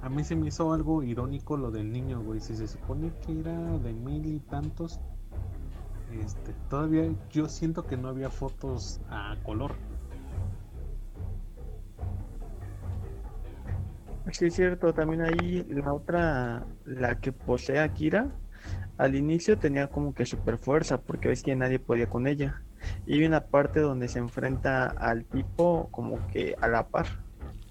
[0.00, 2.40] A mí se me hizo algo irónico lo del niño, güey.
[2.40, 5.00] Si se supone que era de mil y tantos,
[6.12, 9.72] este, todavía yo siento que no había fotos a color.
[14.32, 18.28] Sí, es cierto, también ahí la otra, la que posee a Kira,
[18.98, 22.62] al inicio tenía como que super fuerza, porque ves que nadie podía con ella.
[23.06, 27.06] Y hay una parte donde se enfrenta al tipo como que a la par.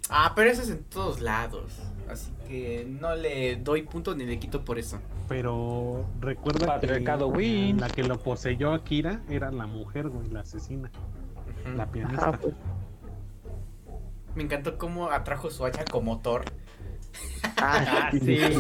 [0.10, 1.74] Ah, pero eso es en todos lados.
[2.10, 5.00] Así que no le doy punto ni le quito por eso.
[5.28, 7.80] Pero recuerda que win.
[7.80, 10.90] la que lo poseyó a Kira era la mujer, güey, la asesina,
[11.76, 12.32] la pianista.
[12.40, 12.54] Pues,
[14.38, 16.46] Me encantó cómo atrajo su hacha como Thor.
[17.58, 18.38] Ah, sí.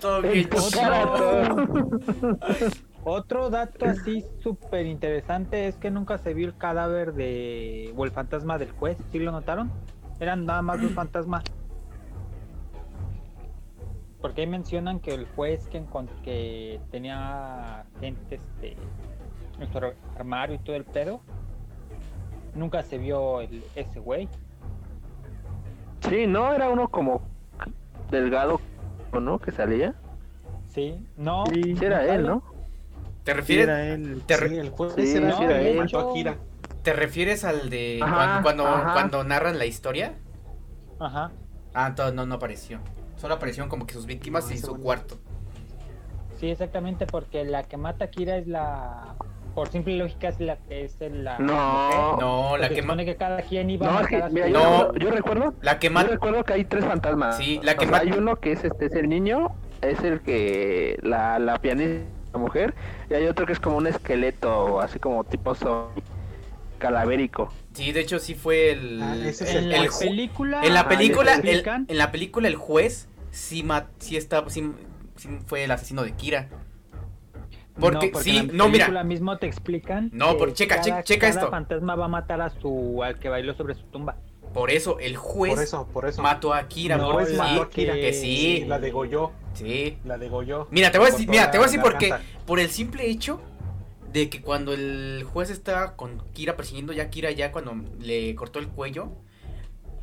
[0.00, 1.66] Todo bien chido.
[3.04, 8.10] Otro dato así súper interesante es que nunca se vio el cadáver de o el
[8.10, 9.70] fantasma del juez, ¿sí lo notaron?
[10.18, 11.44] Eran nada más dos fantasmas.
[14.22, 15.84] Porque ahí mencionan que el juez que,
[16.22, 18.78] que tenía gente este
[19.60, 21.20] en su ar- armario y todo el pedo,
[22.54, 24.28] nunca se vio el, ese güey.
[26.08, 27.22] Sí, no, era uno como
[28.10, 28.60] delgado,
[29.12, 29.38] ¿no?
[29.38, 29.94] Que salía.
[30.68, 31.44] Sí, no.
[31.46, 32.26] Sí, Sí, era ¿no él?
[32.26, 32.42] ¿no?
[33.24, 34.22] ¿Te sí, refieres, era él.
[34.26, 35.76] te, Sí, el juez Sí, era sí, el era que él.
[35.78, 36.36] mató a Kira.
[36.82, 38.92] te refieres al de Ajá, cuando, cuando, ajá.
[38.92, 40.14] cuando narran la historia?
[40.98, 41.30] Ajá.
[41.72, 42.80] Ah, entonces no, no apareció.
[43.16, 44.82] Solo aparecieron como que sus víctimas No, y su no.
[44.82, 45.16] cuarto.
[46.38, 49.14] Sí, exactamente, porque la que mata a Kira es la.
[49.54, 51.38] Por simple lógica, es la que es la.
[51.38, 51.52] No.
[51.54, 54.28] mujer, No, la que, supone que cada quien iba No, a es que, matar a
[54.30, 54.34] su.
[54.34, 54.92] mira, No.
[54.94, 57.36] yo, yo recuerdo, la que yo recuerdo que hay tres fantasmas.
[57.36, 59.48] Sí, la O que sea, ma- hay uno que es este es el niño,
[59.80, 62.74] es el que la, la pianista la mujer,
[63.08, 66.02] y hay otro que es como un esqueleto, así como tipo zombie,
[66.78, 67.52] calavérico.
[67.74, 69.00] Sí, de hecho sí fue el.
[69.02, 70.62] Ah, el- el película.
[70.64, 74.72] en la película, en la película el juez sí, ma- sí está, sí,
[75.16, 76.48] sí fue el asesino de Kira.
[77.78, 79.04] Porque, no, sí, en la no, mira.
[79.04, 80.10] mismo te explican.
[80.12, 81.50] No, que por- checa, cada- che- checa cada esto.
[81.50, 83.02] fantasma va a matar a su.
[83.02, 84.16] al que bailó sobre su tumba.
[84.52, 86.22] Por eso el juez Por eso, por eso.
[86.22, 86.96] mató a Kira.
[86.96, 87.94] No, por- sí, mató a Kira.
[87.94, 88.58] que sí.
[88.60, 89.32] Sí, la degolló.
[89.54, 89.98] Sí.
[90.04, 90.68] La degolló.
[90.70, 92.10] Mira, te voy a decir, mira, te voy a decir por qué.
[92.10, 92.38] garganta.
[92.46, 93.40] Por el simple hecho
[94.12, 98.32] de que cuando el juez estaba con Kira persiguiendo ya a Kira ya cuando le
[98.36, 99.08] cortó el cuello,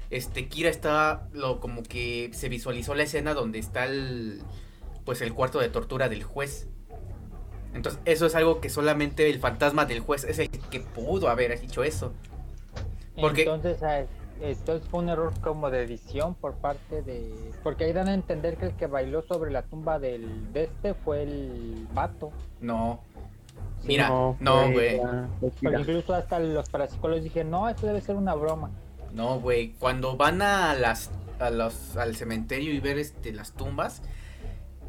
[0.10, 4.42] este Kira estaba lo como que se visualizó la escena donde está el
[5.06, 6.68] pues el cuarto de tortura del juez.
[7.74, 11.60] Entonces, eso es algo que solamente el fantasma del juez es el que pudo haber
[11.60, 12.12] dicho eso.
[13.20, 14.02] Porque- Entonces, ah,
[14.42, 17.32] entonces fue un error como de edición por parte de.
[17.64, 20.94] Porque ahí dan a entender que el que bailó sobre la tumba del de este
[20.94, 22.32] fue el vato.
[22.60, 23.00] No.
[23.84, 25.00] Mira, no, güey.
[25.40, 28.70] Porque incluso hasta los parapsicólogos dije, no, esto debe ser una broma.
[29.14, 34.02] No, güey, cuando van a las a los al cementerio y ver este las tumbas,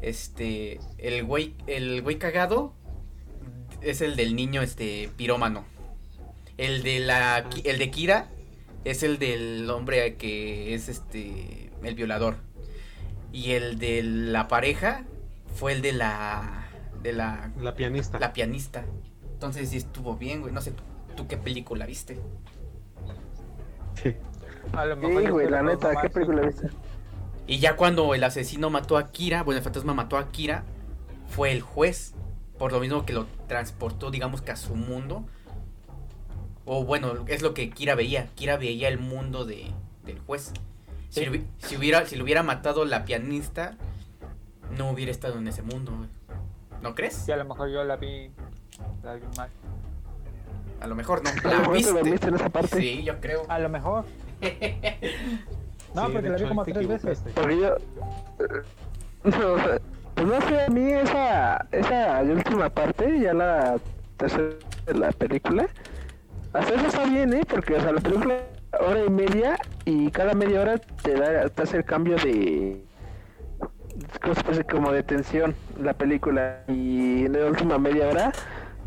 [0.03, 2.73] este el güey el güey cagado
[3.81, 5.65] es el del niño este pirómano.
[6.57, 8.29] El de la el de Kira
[8.83, 12.37] es el del hombre que es este el violador.
[13.31, 15.05] Y el de la pareja
[15.55, 16.67] fue el de la
[17.01, 18.19] de la La pianista.
[18.19, 18.85] la pianista.
[19.33, 20.53] Entonces sí estuvo bien, güey.
[20.53, 20.73] No sé
[21.15, 22.17] tú, qué película viste.
[24.01, 24.15] Sí.
[24.73, 26.69] A lo Sí, güey, la neta, ¿qué película viste?
[27.47, 30.63] Y ya cuando el asesino mató a Kira, bueno, el fantasma mató a Kira,
[31.27, 32.13] fue el juez.
[32.57, 35.25] Por lo mismo que lo transportó, digamos que a su mundo.
[36.65, 38.27] O bueno, es lo que Kira veía.
[38.35, 39.65] Kira veía el mundo de,
[40.05, 40.53] del juez.
[41.09, 41.45] Si, Sí.
[41.57, 43.75] si hubiera, si lo hubiera matado la pianista,
[44.77, 45.91] no hubiera estado en ese mundo.
[45.97, 46.09] güey.
[46.81, 47.13] ¿No crees?
[47.15, 48.29] Sí, a lo mejor yo la vi,
[49.03, 49.49] la vi mal.
[50.81, 51.29] A lo mejor no.
[51.29, 52.27] A lo ¿La mejor viste?
[52.27, 52.79] en esa parte.
[52.79, 53.43] Sí, yo creo.
[53.49, 54.05] A lo mejor.
[55.95, 57.23] No, Sí, porque la vi como tres veces.
[57.35, 57.75] Porque yo.
[59.23, 59.79] No, sea,
[60.15, 63.75] pues no sé, a mí esa, esa última parte, ya la
[64.17, 64.49] tercera
[64.85, 65.67] de la película,
[66.53, 67.41] hasta eso está bien, ¿eh?
[67.47, 68.39] Porque, o sea, la película
[68.79, 72.83] hora y media y cada media hora te da, te hace el cambio de.
[74.21, 74.63] ¿Cómo se dice?
[74.63, 76.63] Como de tensión la película.
[76.67, 78.31] Y en la última media hora,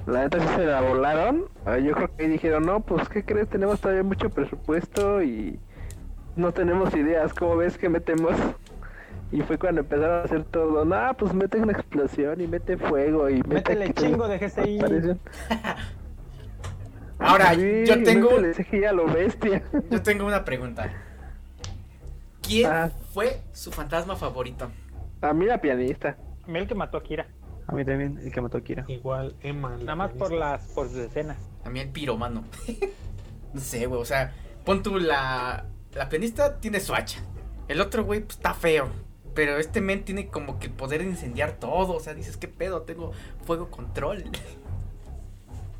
[0.07, 1.45] la neta sí se la volaron.
[1.83, 3.49] Yo creo que ahí dijeron, no, pues, ¿qué crees?
[3.49, 5.59] Tenemos todavía mucho presupuesto y
[6.37, 8.33] no tenemos ideas, ¿cómo ves que metemos?
[9.33, 13.29] Y fue cuando empezaron a hacer todo, no, pues mete una explosión y mete fuego
[13.29, 14.79] y mete Métele chingo de GCI.
[17.19, 19.63] Ahora, Sí, yo tengo, métele CGI a lo bestia.
[19.91, 20.93] yo tengo una pregunta.
[22.43, 22.91] ¿Quién Ah.
[23.13, 24.71] fue su fantasma favorito?
[25.23, 26.17] A mí la pianista.
[26.47, 27.27] A mí el que mató a Kira.
[27.67, 28.85] A mí también, el que mató a Kira.
[28.87, 29.77] Igual Emma.
[29.79, 31.39] Nada más por las por sus escenas.
[31.65, 32.45] A mí el piromano.
[33.55, 34.33] no sé, güey, o sea,
[34.65, 35.65] pon tú la...
[35.97, 37.21] La pianista tiene su hacha.
[37.69, 38.89] El otro, güey, pues está feo.
[39.35, 41.95] Pero este men tiene como que el poder de incendiar todo.
[41.95, 42.83] O sea, dices, ¿qué pedo?
[42.83, 43.13] Tengo
[43.45, 44.25] fuego control.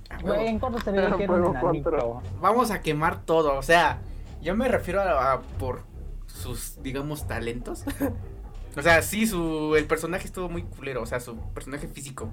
[0.09, 0.19] Ah.
[0.23, 1.67] Güey, en corto se veía que un Fuego enanito.
[1.67, 2.23] control.
[2.41, 3.59] Vamos a quemar todo.
[3.59, 4.01] O sea,
[4.41, 5.81] yo me refiero a, a por
[6.29, 7.83] sus, digamos, talentos.
[8.77, 11.03] o sea, sí, su, el personaje estuvo muy culero.
[11.03, 12.29] O sea, su personaje físico.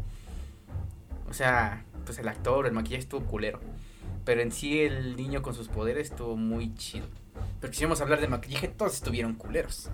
[1.27, 3.59] O sea, pues el actor, el maquillaje estuvo culero.
[4.23, 7.07] Pero en sí el niño con sus poderes estuvo muy chido.
[7.63, 9.89] Pero quisiéramos hablar de maquillaje, todos estuvieron culeros.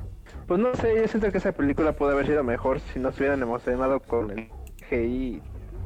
[0.47, 3.19] Pues no sé, yo siento que esa película puede haber sido mejor si no se
[3.19, 4.49] hubieran emocionado con el
[4.89, 5.39] GI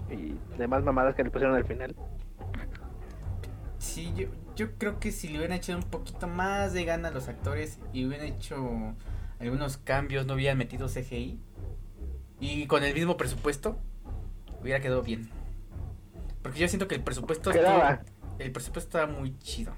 [0.10, 1.94] y demás mamadas que le pusieron al final.
[3.80, 7.12] Sí, yo, yo creo que si le hubieran hecho un poquito más de gana a
[7.12, 8.96] los actores y hubieran hecho
[9.42, 11.38] algunos cambios, no hubieran metido CGI
[12.40, 13.78] y con el mismo presupuesto,
[14.62, 15.30] hubiera quedado bien.
[16.44, 18.04] Porque yo siento que el presupuesto Quedaba.
[18.40, 19.74] el presupuesto estaba muy chido.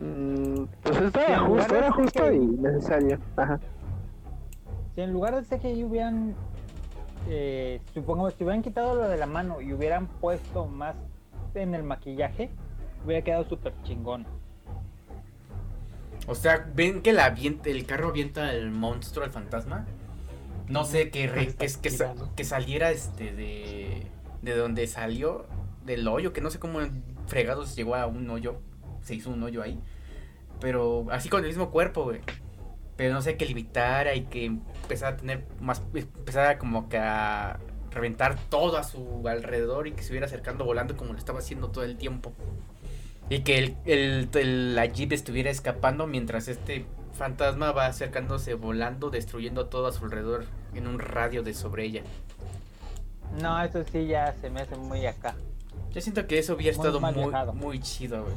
[0.00, 2.36] Mm, pues estaba justo, era justo CGI.
[2.36, 3.18] y necesario.
[3.36, 3.60] Ajá.
[4.94, 6.34] Si en lugar de CGI hubieran,
[7.28, 10.94] eh, supongamos, si hubieran quitado lo de la mano y hubieran puesto más
[11.54, 12.50] en el maquillaje,
[13.04, 14.26] hubiera quedado súper chingón.
[16.26, 19.84] O sea, ven que la avienta- el carro avienta al monstruo, al fantasma.
[20.68, 22.30] No sé, que, re- que, que, sa- Girando.
[22.34, 24.06] que saliera este de,
[24.42, 25.44] de donde salió,
[25.84, 26.78] del hoyo, que no sé cómo
[27.26, 28.56] fregados llegó a un hoyo,
[29.04, 29.78] se hizo un hoyo ahí.
[30.60, 32.20] Pero así con el mismo cuerpo, güey.
[32.96, 37.58] Pero no sé, que limitara y que empezara a tener más, empezara como que a
[37.90, 41.68] reventar todo a su alrededor y que se hubiera acercando volando como lo estaba haciendo
[41.68, 42.32] todo el tiempo.
[43.30, 49.10] Y que el, el- el- la jeep estuviera escapando mientras este fantasma va acercándose volando,
[49.10, 52.02] destruyendo todo a su alrededor en un radio de sobre ella.
[53.40, 55.34] No, eso sí ya se me hace muy acá.
[55.92, 58.34] Yo siento que eso hubiera Muy estado muy, muy chido, güey.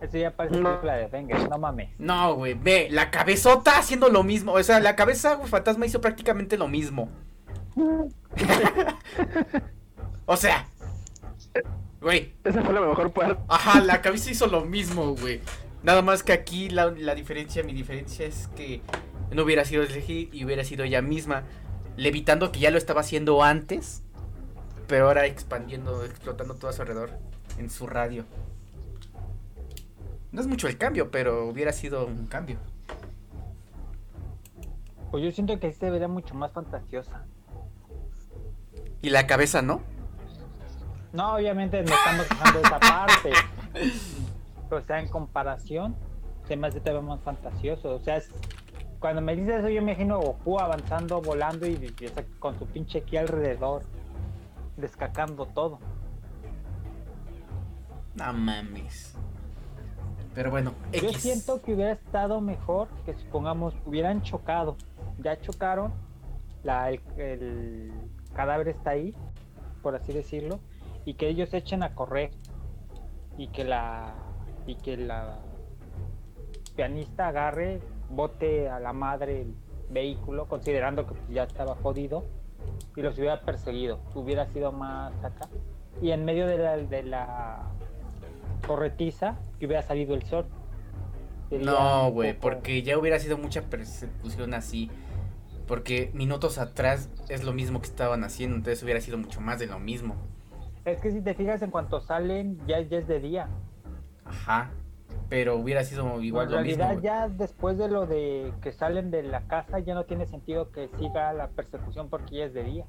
[0.00, 0.68] Eso ya parece No.
[0.68, 1.88] película de Wenger, no mames.
[1.98, 4.52] No, güey, ve, la cabezota haciendo lo mismo.
[4.52, 7.08] O sea, la cabeza güey, fantasma hizo prácticamente lo mismo.
[10.26, 10.66] o sea,
[12.00, 13.40] güey, Esa fue la mejor parte.
[13.48, 15.40] Ajá, la cabeza hizo lo mismo, güey.
[15.82, 18.82] Nada más que aquí la, la diferencia, mi diferencia es que
[19.30, 21.44] no hubiera sido elegir y hubiera sido ella misma,
[21.96, 24.02] levitando que ya lo estaba haciendo antes,
[24.88, 27.10] pero ahora expandiendo, explotando todo a su alrededor
[27.58, 28.24] en su radio.
[30.36, 32.58] No es mucho el cambio, pero hubiera sido un cambio.
[35.10, 37.24] Pues yo siento que se vería mucho más fantasiosa.
[39.00, 39.80] Y la cabeza, ¿no?
[41.14, 43.32] No, obviamente no estamos dejando esa parte.
[44.68, 45.94] O sea, en comparación,
[46.48, 47.94] se me hace todavía más fantasioso.
[47.94, 48.30] O sea, es-
[48.98, 52.24] cuando me dices eso, yo me imagino a Goku avanzando, volando y, y, o sea,
[52.40, 53.84] con su pinche aquí alrededor,
[54.76, 55.78] descacando todo.
[58.16, 59.16] No mames.
[60.36, 64.76] Pero bueno, Yo siento que hubiera estado mejor que supongamos hubieran chocado.
[65.18, 65.94] Ya chocaron,
[66.62, 67.92] la, el, el
[68.34, 69.14] cadáver está ahí,
[69.82, 70.60] por así decirlo,
[71.06, 72.32] y que ellos se echen a correr
[73.38, 74.12] y que la
[74.66, 75.38] y que la
[76.76, 79.54] pianista agarre, bote a la madre el
[79.88, 82.24] vehículo, considerando que ya estaba jodido
[82.94, 85.48] y los hubiera perseguido, hubiera sido más acá.
[86.02, 87.70] Y en medio de la, de la
[88.66, 90.46] corretiza que hubiera salido el sol.
[91.48, 94.90] Sería No, güey, poco- porque ya hubiera sido mucha persecución así.
[95.66, 99.66] Porque minutos atrás es lo mismo que estaban haciendo, entonces hubiera sido mucho más de
[99.66, 100.14] lo mismo.
[100.84, 103.48] Es que si te fijas en cuanto salen, ya, ya es de día.
[104.24, 104.70] Ajá.
[105.28, 106.84] Pero hubiera sido igual en lo mismo.
[106.84, 107.02] realidad güey.
[107.04, 110.88] ya después de lo de que salen de la casa ya no tiene sentido que
[110.98, 112.86] siga la persecución porque ya es de día.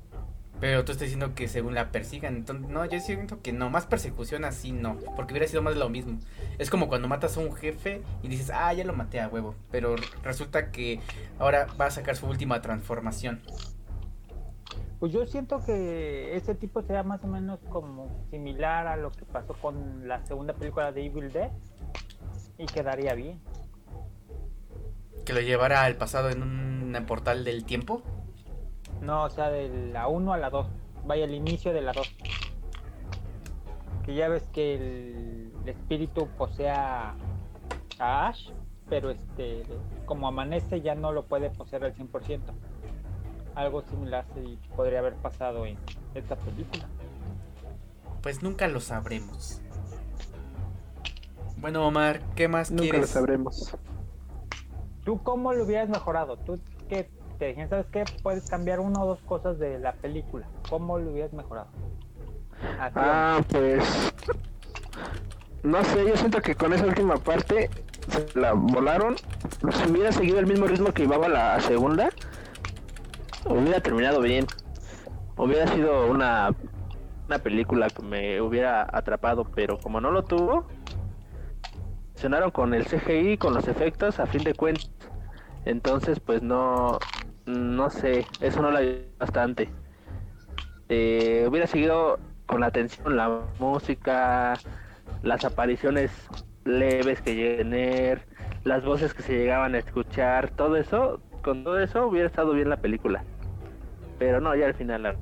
[0.59, 2.35] Pero tú estás diciendo que según la persigan.
[2.35, 4.97] Entonces, no, yo siento que no, más persecución así no.
[5.15, 6.19] Porque hubiera sido más de lo mismo.
[6.57, 9.55] Es como cuando matas a un jefe y dices, ah, ya lo maté a huevo.
[9.71, 10.99] Pero resulta que
[11.37, 13.41] ahora va a sacar su última transformación.
[14.99, 19.25] Pues yo siento que ese tipo sería más o menos como similar a lo que
[19.25, 21.51] pasó con la segunda película de Evil Dead
[22.57, 23.39] y quedaría bien.
[25.23, 28.01] Que lo llevara al pasado en un portal del tiempo.
[29.01, 30.67] No, o sea, de la 1 a la 2.
[31.05, 32.15] Vaya, el inicio de la 2.
[34.03, 37.15] Que ya ves que el, el espíritu posea
[37.99, 38.49] a Ash,
[38.89, 39.63] pero este,
[40.05, 42.39] como amanece ya no lo puede poseer al 100%.
[43.55, 45.77] Algo similar sí podría haber pasado en
[46.13, 46.85] esta película.
[48.21, 49.61] Pues nunca lo sabremos.
[51.57, 53.09] Bueno, Omar, ¿qué más Nunca lo quieres?
[53.09, 53.75] sabremos.
[55.03, 56.37] ¿Tú cómo lo hubieras mejorado?
[56.37, 58.05] ¿Tú qué te dijeron, sabes qué?
[58.23, 60.47] Puedes cambiar una o dos cosas de la película.
[60.69, 61.67] ¿Cómo lo hubieras mejorado?
[62.95, 64.13] Ah, pues.
[65.63, 67.69] No sé, yo siento que con esa última parte
[68.09, 69.15] se la volaron.
[69.17, 72.09] Si hubiera seguido el mismo ritmo que llevaba la segunda,
[73.45, 74.45] hubiera terminado bien.
[75.35, 76.55] Hubiera sido una,
[77.27, 80.67] una película que me hubiera atrapado, pero como no lo tuvo,
[82.15, 84.89] sonaron con el CGI, con los efectos, a fin de cuentas.
[85.65, 86.97] Entonces, pues no,
[87.47, 89.69] no sé, eso no la ayudó bastante.
[90.89, 94.53] Eh, hubiera seguido con la atención, la música,
[95.23, 96.11] las apariciones
[96.65, 98.21] leves que llegué a tener,
[98.63, 102.69] las voces que se llegaban a escuchar, todo eso, con todo eso hubiera estado bien
[102.69, 103.23] la película.
[104.19, 105.17] Pero no, ya al final,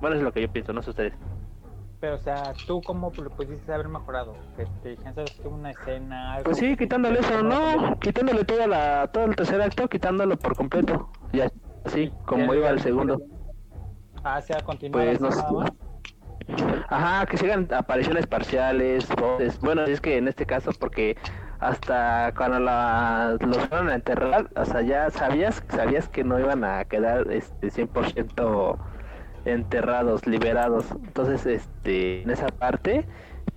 [0.00, 1.14] bueno, es lo que yo pienso, no sé ustedes.
[2.02, 4.34] Pero, o sea, ¿tú cómo lo pudiste haber mejorado?
[4.56, 5.46] Que te dijeron, sabes qué?
[5.46, 6.46] Una escena, algo.
[6.46, 11.08] Pues sí, quitándole eso, no, quitándole toda la, todo el tercer acto, quitándolo por completo,
[11.32, 11.48] ya,
[11.84, 13.22] así, como iba el segundo.
[14.24, 15.04] Ah, se va a continuar.
[15.04, 15.72] Pues no nada.
[16.88, 19.60] Ajá, que sigan apariciones parciales, voces.
[19.60, 21.16] Bueno, es que en este caso, porque
[21.60, 26.64] hasta cuando la, los fueron a enterrar, o sea, ya sabías, sabías que no iban
[26.64, 28.76] a quedar este 100%
[29.44, 30.86] enterrados, liberados.
[30.92, 33.06] Entonces, este, en esa parte,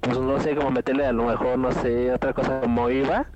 [0.01, 3.27] pues no sé cómo meterle a lo mejor, no sé, otra cosa como iba.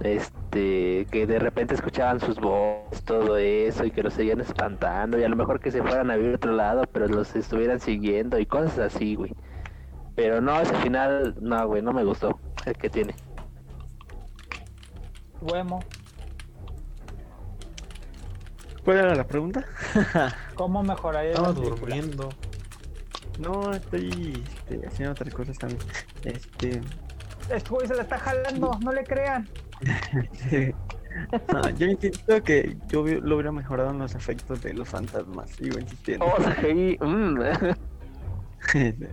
[0.00, 5.24] este que de repente escuchaban sus voces, todo eso y que los seguían espantando y
[5.24, 8.46] a lo mejor que se fueran a vivir otro lado, pero los estuvieran siguiendo y
[8.46, 9.34] cosas así, güey.
[10.14, 13.14] Pero no, ese final, no, güey, no me gustó el que tiene.
[15.40, 15.80] Huemo,
[18.88, 19.66] ¿Cuál era la pregunta?
[20.54, 22.30] ¿cómo mejoraría Estaba durmiendo.
[23.38, 25.82] No, estoy este, haciendo otras cosas también.
[26.24, 26.80] Este.
[27.50, 29.46] Este güey se la está jalando, no le crean.
[31.52, 35.50] no, yo insisto que yo lo hubiera mejorado en los efectos de los fantasmas.
[35.50, 36.24] Sigo insistiendo.
[36.24, 37.40] Oh, CGI, mm.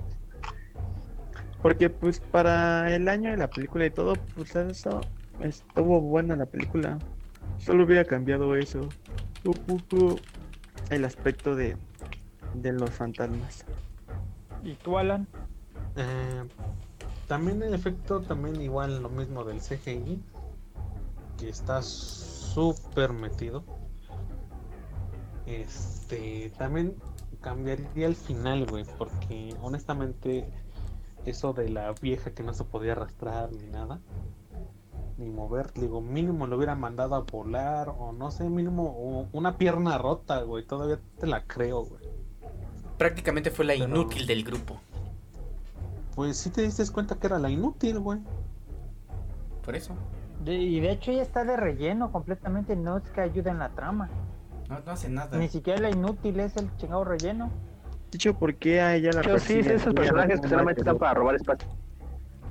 [1.62, 5.02] Porque pues para el año de la película y todo, pues eso
[5.42, 6.98] estuvo buena la película.
[7.58, 8.88] Solo hubiera cambiado eso.
[9.46, 10.16] Un poco
[10.90, 11.78] el aspecto de,
[12.56, 13.66] de los fantasmas.
[14.64, 15.28] ¿Y tú, Alan?
[15.96, 16.44] Eh,
[17.28, 20.22] también el efecto, también igual lo mismo del CGI,
[21.38, 23.64] que está súper metido.
[25.46, 26.96] Este, también
[27.42, 30.48] cambiaría el final, güey, porque honestamente
[31.26, 34.00] eso de la vieja que no se podía arrastrar ni nada,
[35.18, 39.58] ni mover, digo, mínimo lo hubiera mandado a volar o no sé, mínimo o una
[39.58, 42.02] pierna rota, güey, todavía te la creo, güey.
[42.98, 44.80] Prácticamente fue la Pero- inútil del grupo.
[46.16, 48.20] Pues sí te diste cuenta que era la inútil, güey.
[49.64, 49.94] Por eso.
[50.44, 53.70] De- y de hecho ella está de relleno completamente, no es que ayude en la
[53.70, 54.10] trama.
[54.70, 55.38] No, no hace nada.
[55.38, 57.50] Ni siquiera la inútil es el chingado relleno.
[58.12, 61.36] Dicho, ¿por qué a ella la Pero sí, esos personajes que solamente están para robar
[61.36, 61.68] espacio.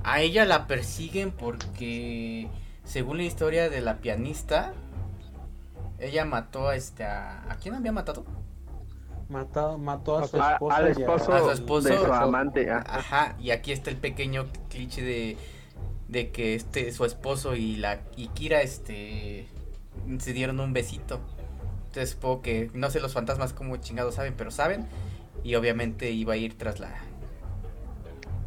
[0.07, 2.47] A ella la persiguen porque,
[2.83, 4.73] según la historia de la pianista,
[5.99, 8.23] ella mató a este a, ¿a quién había matado?
[9.29, 10.77] Mató, mató a su A- esposa.
[10.77, 11.89] al y a- esposo, A su esposo.
[11.89, 12.69] de su amante.
[12.69, 12.83] ah.
[12.87, 15.37] Ajá, y aquí está el pequeño cliché de,
[16.07, 19.47] de que este su esposo y la y Kira este
[20.19, 21.19] se dieron un besito.
[21.87, 24.85] Entonces supongo que no sé los fantasmas como chingados saben, pero saben
[25.43, 26.91] y obviamente iba a ir tras la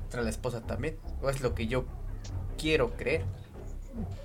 [0.09, 0.97] tras la esposa también.
[1.23, 1.85] O es lo que yo
[2.57, 3.25] quiero creer.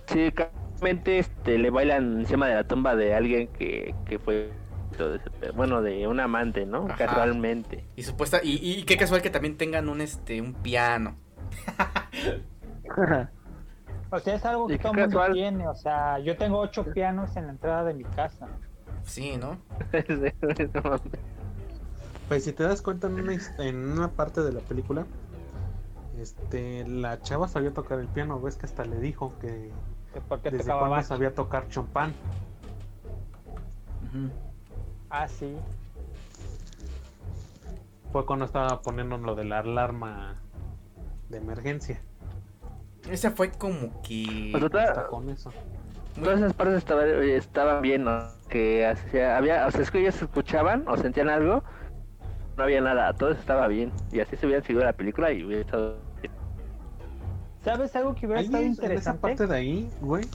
[0.07, 4.51] Sí, claramente este, le bailan encima de la tumba de alguien que, que fue,
[5.55, 6.85] bueno, de un amante, ¿no?
[6.85, 6.97] Ajá.
[6.97, 7.85] Casualmente.
[7.95, 11.15] Y supuesta y, y qué casual que también tengan un este un piano.
[14.13, 15.67] O sea, es algo que todo el mundo tiene.
[15.67, 18.47] O sea, yo tengo ocho pianos en la entrada de mi casa.
[19.03, 19.57] Sí, ¿no?
[22.29, 25.05] Pues si te das cuenta en una, en una parte de la película,
[26.19, 29.71] este, la chava sabía tocar el piano, ves que hasta le dijo que
[30.43, 31.01] desde bajo.
[31.03, 32.13] sabía tocar champán.
[34.09, 34.29] Ujú.
[35.09, 35.55] Ah, sí.
[38.11, 40.35] Fue cuando estaba poniendo lo de la alarma
[41.29, 41.99] de emergencia.
[43.09, 45.51] Esa fue como que toda- Hasta con eso.
[46.21, 48.27] todas esas partes estaban, estaban bien, ¿no?
[48.49, 51.63] Que hacía- había, o sea, es que ellos escuchaban o sentían algo,
[52.57, 53.91] no había nada, todo estaba bien.
[54.11, 56.33] Y así se hubieran seguido la película y hubiera estado bien.
[57.63, 59.21] ¿Sabes algo que hubiera Ahí, estado en esa interesante?
[59.21, 60.25] parte de ahí, güey,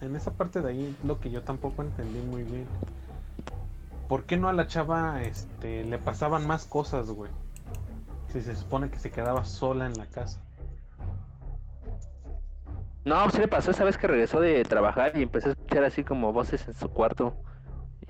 [0.00, 2.66] en esa parte de ahí lo que yo tampoco entendí muy bien.
[4.08, 7.30] ¿Por qué no a la chava este, le pasaban más cosas, güey?
[8.32, 10.40] Si se supone que se quedaba sola en la casa.
[13.04, 16.04] No, sí le pasó esa vez que regresó de trabajar y empezó a escuchar así
[16.04, 17.34] como voces en su cuarto.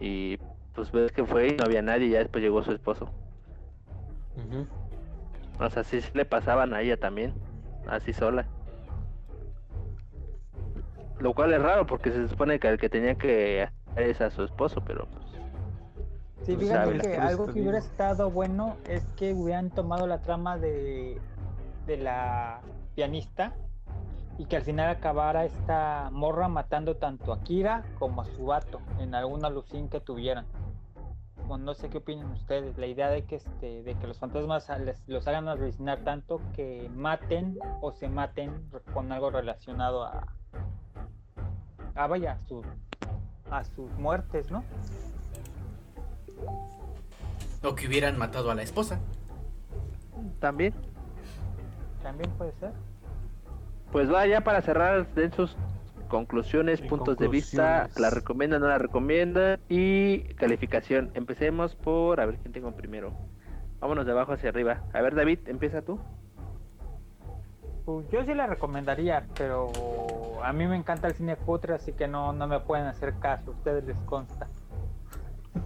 [0.01, 0.39] Y
[0.75, 3.09] pues ves que fue y no había nadie y ya después llegó su esposo.
[5.59, 7.35] O sea, sí, sí le pasaban a ella también,
[7.87, 8.47] así sola.
[11.19, 14.31] Lo cual es raro porque se supone que el que tenía que hacer es a
[14.31, 15.25] su esposo, pero pues...
[16.45, 20.59] Sí, Pues, fíjate que algo que hubiera estado bueno es que hubieran tomado la trama
[20.59, 21.21] de,
[21.87, 22.61] de la
[22.97, 23.55] pianista
[24.39, 28.81] y que al final acabara esta morra matando tanto a Kira como a su vato
[28.99, 30.47] en alguna alucín que tuvieran.
[31.47, 34.69] Bueno, no sé qué opinan ustedes, la idea de que este, de que los fantasmas
[34.81, 40.27] les- los hagan alucinar tanto que maten o se maten con algo relacionado a,
[41.95, 42.63] a vaya, a su-
[43.51, 44.65] a sus muertes, ¿no?
[47.65, 48.99] o que hubieran matado a la esposa.
[50.41, 50.75] También.
[52.03, 52.73] También puede ser.
[53.93, 55.57] Pues va ya para cerrar, den sus
[56.09, 61.11] conclusiones, puntos de vista, la recomienda, no la recomienda y calificación.
[61.15, 63.13] Empecemos por a ver quién tengo primero.
[63.81, 64.83] Vámonos de abajo hacia arriba.
[64.93, 66.01] A ver, David, empieza tú.
[67.85, 69.73] Pues yo sí la recomendaría, pero
[70.43, 73.51] a mí me encanta el cine cutre, así que no, no me pueden hacer caso,
[73.51, 74.49] a ustedes les consta.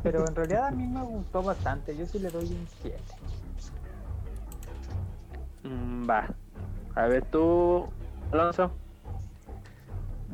[0.03, 2.99] Pero en realidad a mí me gustó bastante, yo sí le doy un 7.
[5.64, 6.27] Mm, va.
[6.95, 7.87] A ver tú,
[8.33, 8.72] Alonso.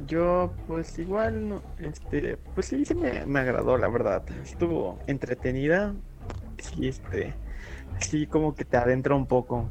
[0.07, 4.25] Yo, pues igual, no, este, pues sí, sí me, me agradó, la verdad.
[4.43, 5.95] Estuvo entretenida.
[6.59, 7.35] Sí, este,
[8.01, 9.69] sí, como que te adentra un poco.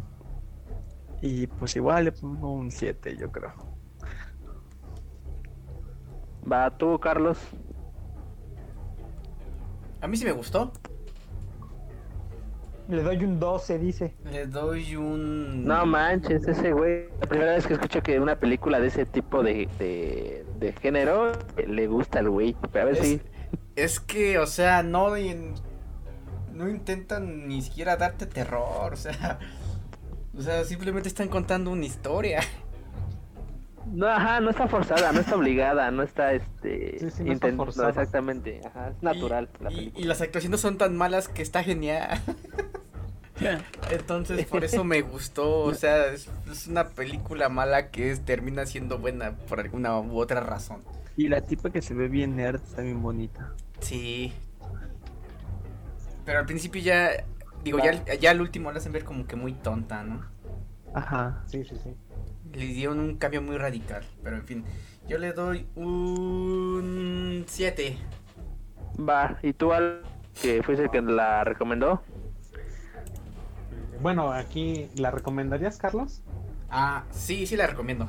[1.22, 3.54] Y pues igual le pongo un 7, yo creo.
[6.50, 7.38] Va tú, Carlos.
[10.02, 10.72] A mí sí me gustó.
[12.90, 14.16] Le doy un 12, dice.
[14.32, 15.64] Le doy un.
[15.66, 17.06] No manches, ese güey.
[17.22, 21.32] La primera vez que escucho que una película de ese tipo de, de, de género
[21.68, 22.56] le gusta al güey.
[22.74, 23.22] Pero a ver Es, si.
[23.76, 25.10] es que, o sea, no.
[26.54, 29.40] no intentan ni siquiera darte terror, o sea.
[30.38, 32.42] O sea, simplemente están contando una historia.
[33.86, 37.00] No, ajá, no está forzada, no está obligada, no está este.
[37.00, 37.90] Sí, sí, no está intent- forzada.
[37.90, 40.02] exactamente, ajá, es natural Y- la y, película.
[40.02, 42.20] y las actuaciones son tan malas que está genial.
[43.92, 45.62] Entonces, por eso me gustó.
[45.62, 50.18] O sea, es, es una película mala que es, termina siendo buena por alguna u
[50.18, 50.84] otra razón.
[51.18, 53.54] Y la tipa que se ve bien nerd está bien bonita.
[53.80, 54.34] Sí.
[56.26, 57.26] Pero al principio ya.
[57.64, 60.26] Digo, ya, ya al último la hacen ver como que muy tonta, ¿no?
[60.94, 61.44] Ajá.
[61.46, 61.96] Sí, sí, sí.
[62.54, 64.04] Le dieron un cambio muy radical.
[64.24, 64.66] Pero en fin,
[65.08, 67.98] yo le doy un 7.
[69.00, 70.02] Va, ¿y tú al
[70.42, 72.02] que fuiste el que la recomendó?
[74.02, 76.22] Bueno, aquí, ¿la recomendarías, Carlos?
[76.70, 78.08] Ah, sí, sí la recomiendo.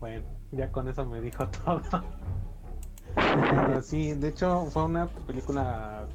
[0.00, 1.82] Bueno, ya con eso me dijo todo.
[3.14, 6.06] Pero sí, de hecho fue una película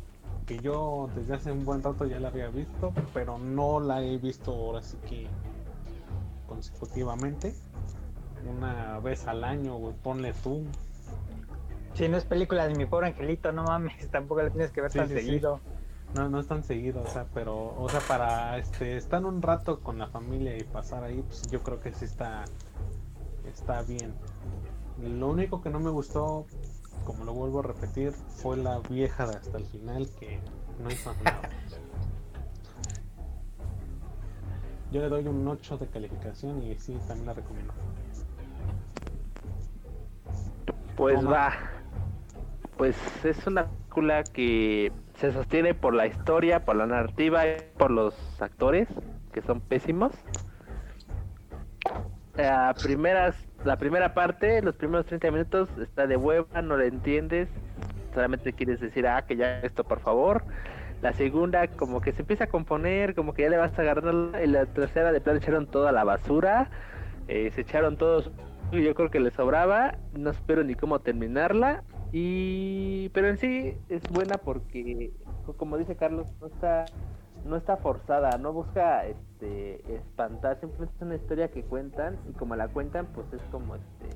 [0.48, 4.18] que yo desde hace un buen rato ya la había visto, pero no la he
[4.18, 5.28] visto ahora sí que
[6.48, 7.54] consecutivamente.
[8.58, 10.64] Una vez al año, güey, ponle tú.
[11.94, 14.92] Si no es película de mi pobre angelito, no mames, tampoco la tienes que ver
[14.92, 15.42] Sí, tan sí, sí.
[16.16, 19.80] No, no es tan seguido, o sea, pero, o sea, para este estar un rato
[19.80, 22.44] con la familia y pasar ahí, pues yo creo que sí está,
[23.46, 24.14] está bien.
[25.02, 26.46] Lo único que no me gustó,
[27.06, 30.40] como lo vuelvo a repetir, fue la vieja de hasta el final que
[30.84, 31.50] no hizo nada.
[34.92, 37.74] Yo le doy un 8 de calificación y sí, también la recomiendo.
[40.98, 41.32] Pues Toma.
[41.32, 41.54] va.
[42.78, 44.92] Pues es una película que
[45.22, 47.44] se sostiene por la historia, por la narrativa,
[47.78, 48.88] por los actores,
[49.32, 50.12] que son pésimos.
[52.36, 57.50] La, primeras, la primera parte, los primeros 30 minutos, está de hueva, no le entiendes.
[58.16, 60.44] Solamente quieres decir, ah, que ya esto, por favor.
[61.04, 64.42] La segunda, como que se empieza a componer, como que ya le vas agarrando.
[64.44, 66.72] Y la tercera, de plano, echaron toda a la basura.
[67.28, 68.32] Eh, se echaron todos
[68.80, 74.02] yo creo que le sobraba, no espero ni cómo terminarla y pero en sí es
[74.12, 75.14] buena porque
[75.58, 76.86] como dice Carlos no está
[77.46, 82.56] no está forzada, no busca este espantar, simplemente es una historia que cuentan y como
[82.56, 84.10] la cuentan pues es como este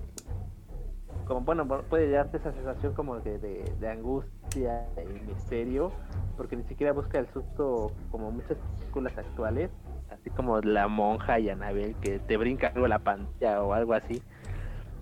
[1.26, 5.92] como bueno puede darte esa sensación como de, de, de angustia y misterio
[6.38, 9.72] porque ni siquiera busca el susto como muchas películas actuales
[10.12, 14.22] así como la monja y Anabel que te brinca algo la pantalla o algo así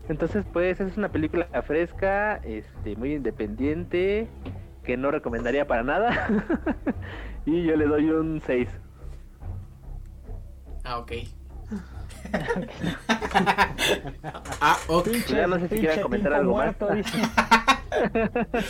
[0.09, 4.27] entonces, pues, es una película fresca, este, muy independiente,
[4.83, 6.27] que no recomendaría para nada.
[7.45, 8.67] y yo le doy un 6.
[10.83, 11.11] Ah, ok.
[14.61, 15.07] ah, ok.
[15.29, 16.65] Ya no sé si quieren Pinche comentar algo más.
[16.65, 17.17] muerto, dice.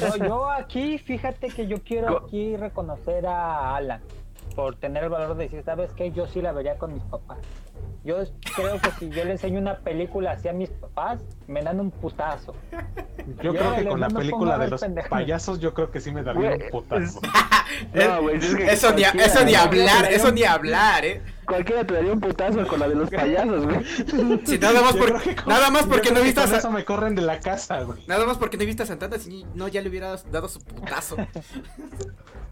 [0.01, 4.01] No, yo aquí, fíjate que yo quiero aquí reconocer a Alan
[4.55, 6.11] por tener el valor de decir, ¿sabes qué?
[6.11, 7.39] Yo sí la vería con mis papás.
[8.03, 8.17] Yo
[8.55, 11.89] creo que si yo le enseño una película así a mis papás, me dan un
[11.89, 12.53] putazo.
[13.41, 16.51] Yo creo que con la película de los payasos, yo creo que sí me daría
[16.51, 17.21] un putazo.
[17.93, 21.21] No, güey, es que Eso ni, eso ni hablar, eso ni hablar, eh.
[21.45, 23.77] Cualquiera te daría un putazo con la de los payasos, güey.
[24.59, 26.85] Nada más, Yo por- creo que con- nada más porque no viste a eso me
[26.85, 28.03] corren de la casa, güey.
[28.05, 31.15] Nada más porque no viste a Santana, si no, ya le hubiera dado su putazo.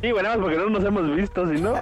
[0.00, 1.74] Sí, bueno, más porque no nos hemos visto, si no.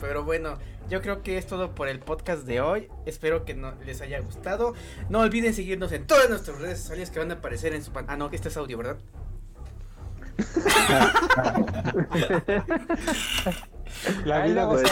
[0.00, 0.58] Pero bueno,
[0.90, 2.88] yo creo que es todo por el podcast de hoy.
[3.06, 4.74] Espero que no, les haya gustado.
[5.08, 8.06] No olviden seguirnos en todas nuestras redes sociales que van a aparecer en su pan.
[8.08, 8.98] Ah, no, que este es audio, ¿verdad?
[14.24, 14.90] La vida de pues.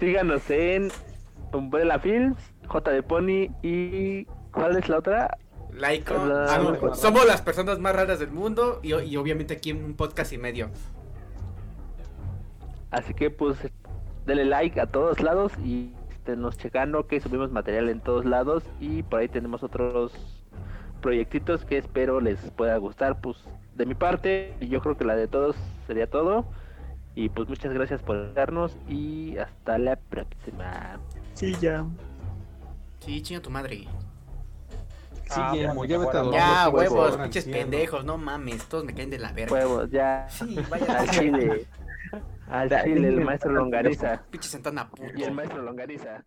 [0.00, 0.90] Síganos en
[1.52, 4.26] Umbrella Films, J de Pony y.
[4.52, 5.36] ¿Cuál es la otra?
[5.74, 6.14] Laico.
[6.14, 6.46] Hola.
[6.48, 9.94] Ah, no, somos las personas más raras del mundo y, y obviamente aquí en un
[9.94, 10.70] podcast y medio.
[12.90, 13.58] Así que pues
[14.26, 15.92] denle like a todos lados y
[16.36, 20.12] nos checando que subimos material en todos lados y por ahí tenemos otros
[21.02, 23.36] proyectitos que espero les pueda gustar pues
[23.74, 25.56] de mi parte y yo creo que la de todos
[25.86, 26.46] sería todo
[27.14, 30.98] Y pues muchas gracias por darnos y hasta la próxima.
[31.34, 31.84] Sí, ya.
[33.00, 33.86] Sí, chinga tu madre.
[35.26, 36.40] Sí, Ah, Guillermo, ya vete a dormir.
[36.40, 39.52] Ya, huevos, pinches pendejos, no mames, todos me caen de la verga.
[39.54, 40.26] Huevos, ya.
[40.28, 40.98] Sí, vaya.
[41.00, 41.66] Al chile.
[42.48, 44.22] Al Dale, chile, el maestro Longaniza.
[44.30, 45.04] Pinche Santana puto.
[45.16, 46.22] Y el maestro Longaniza.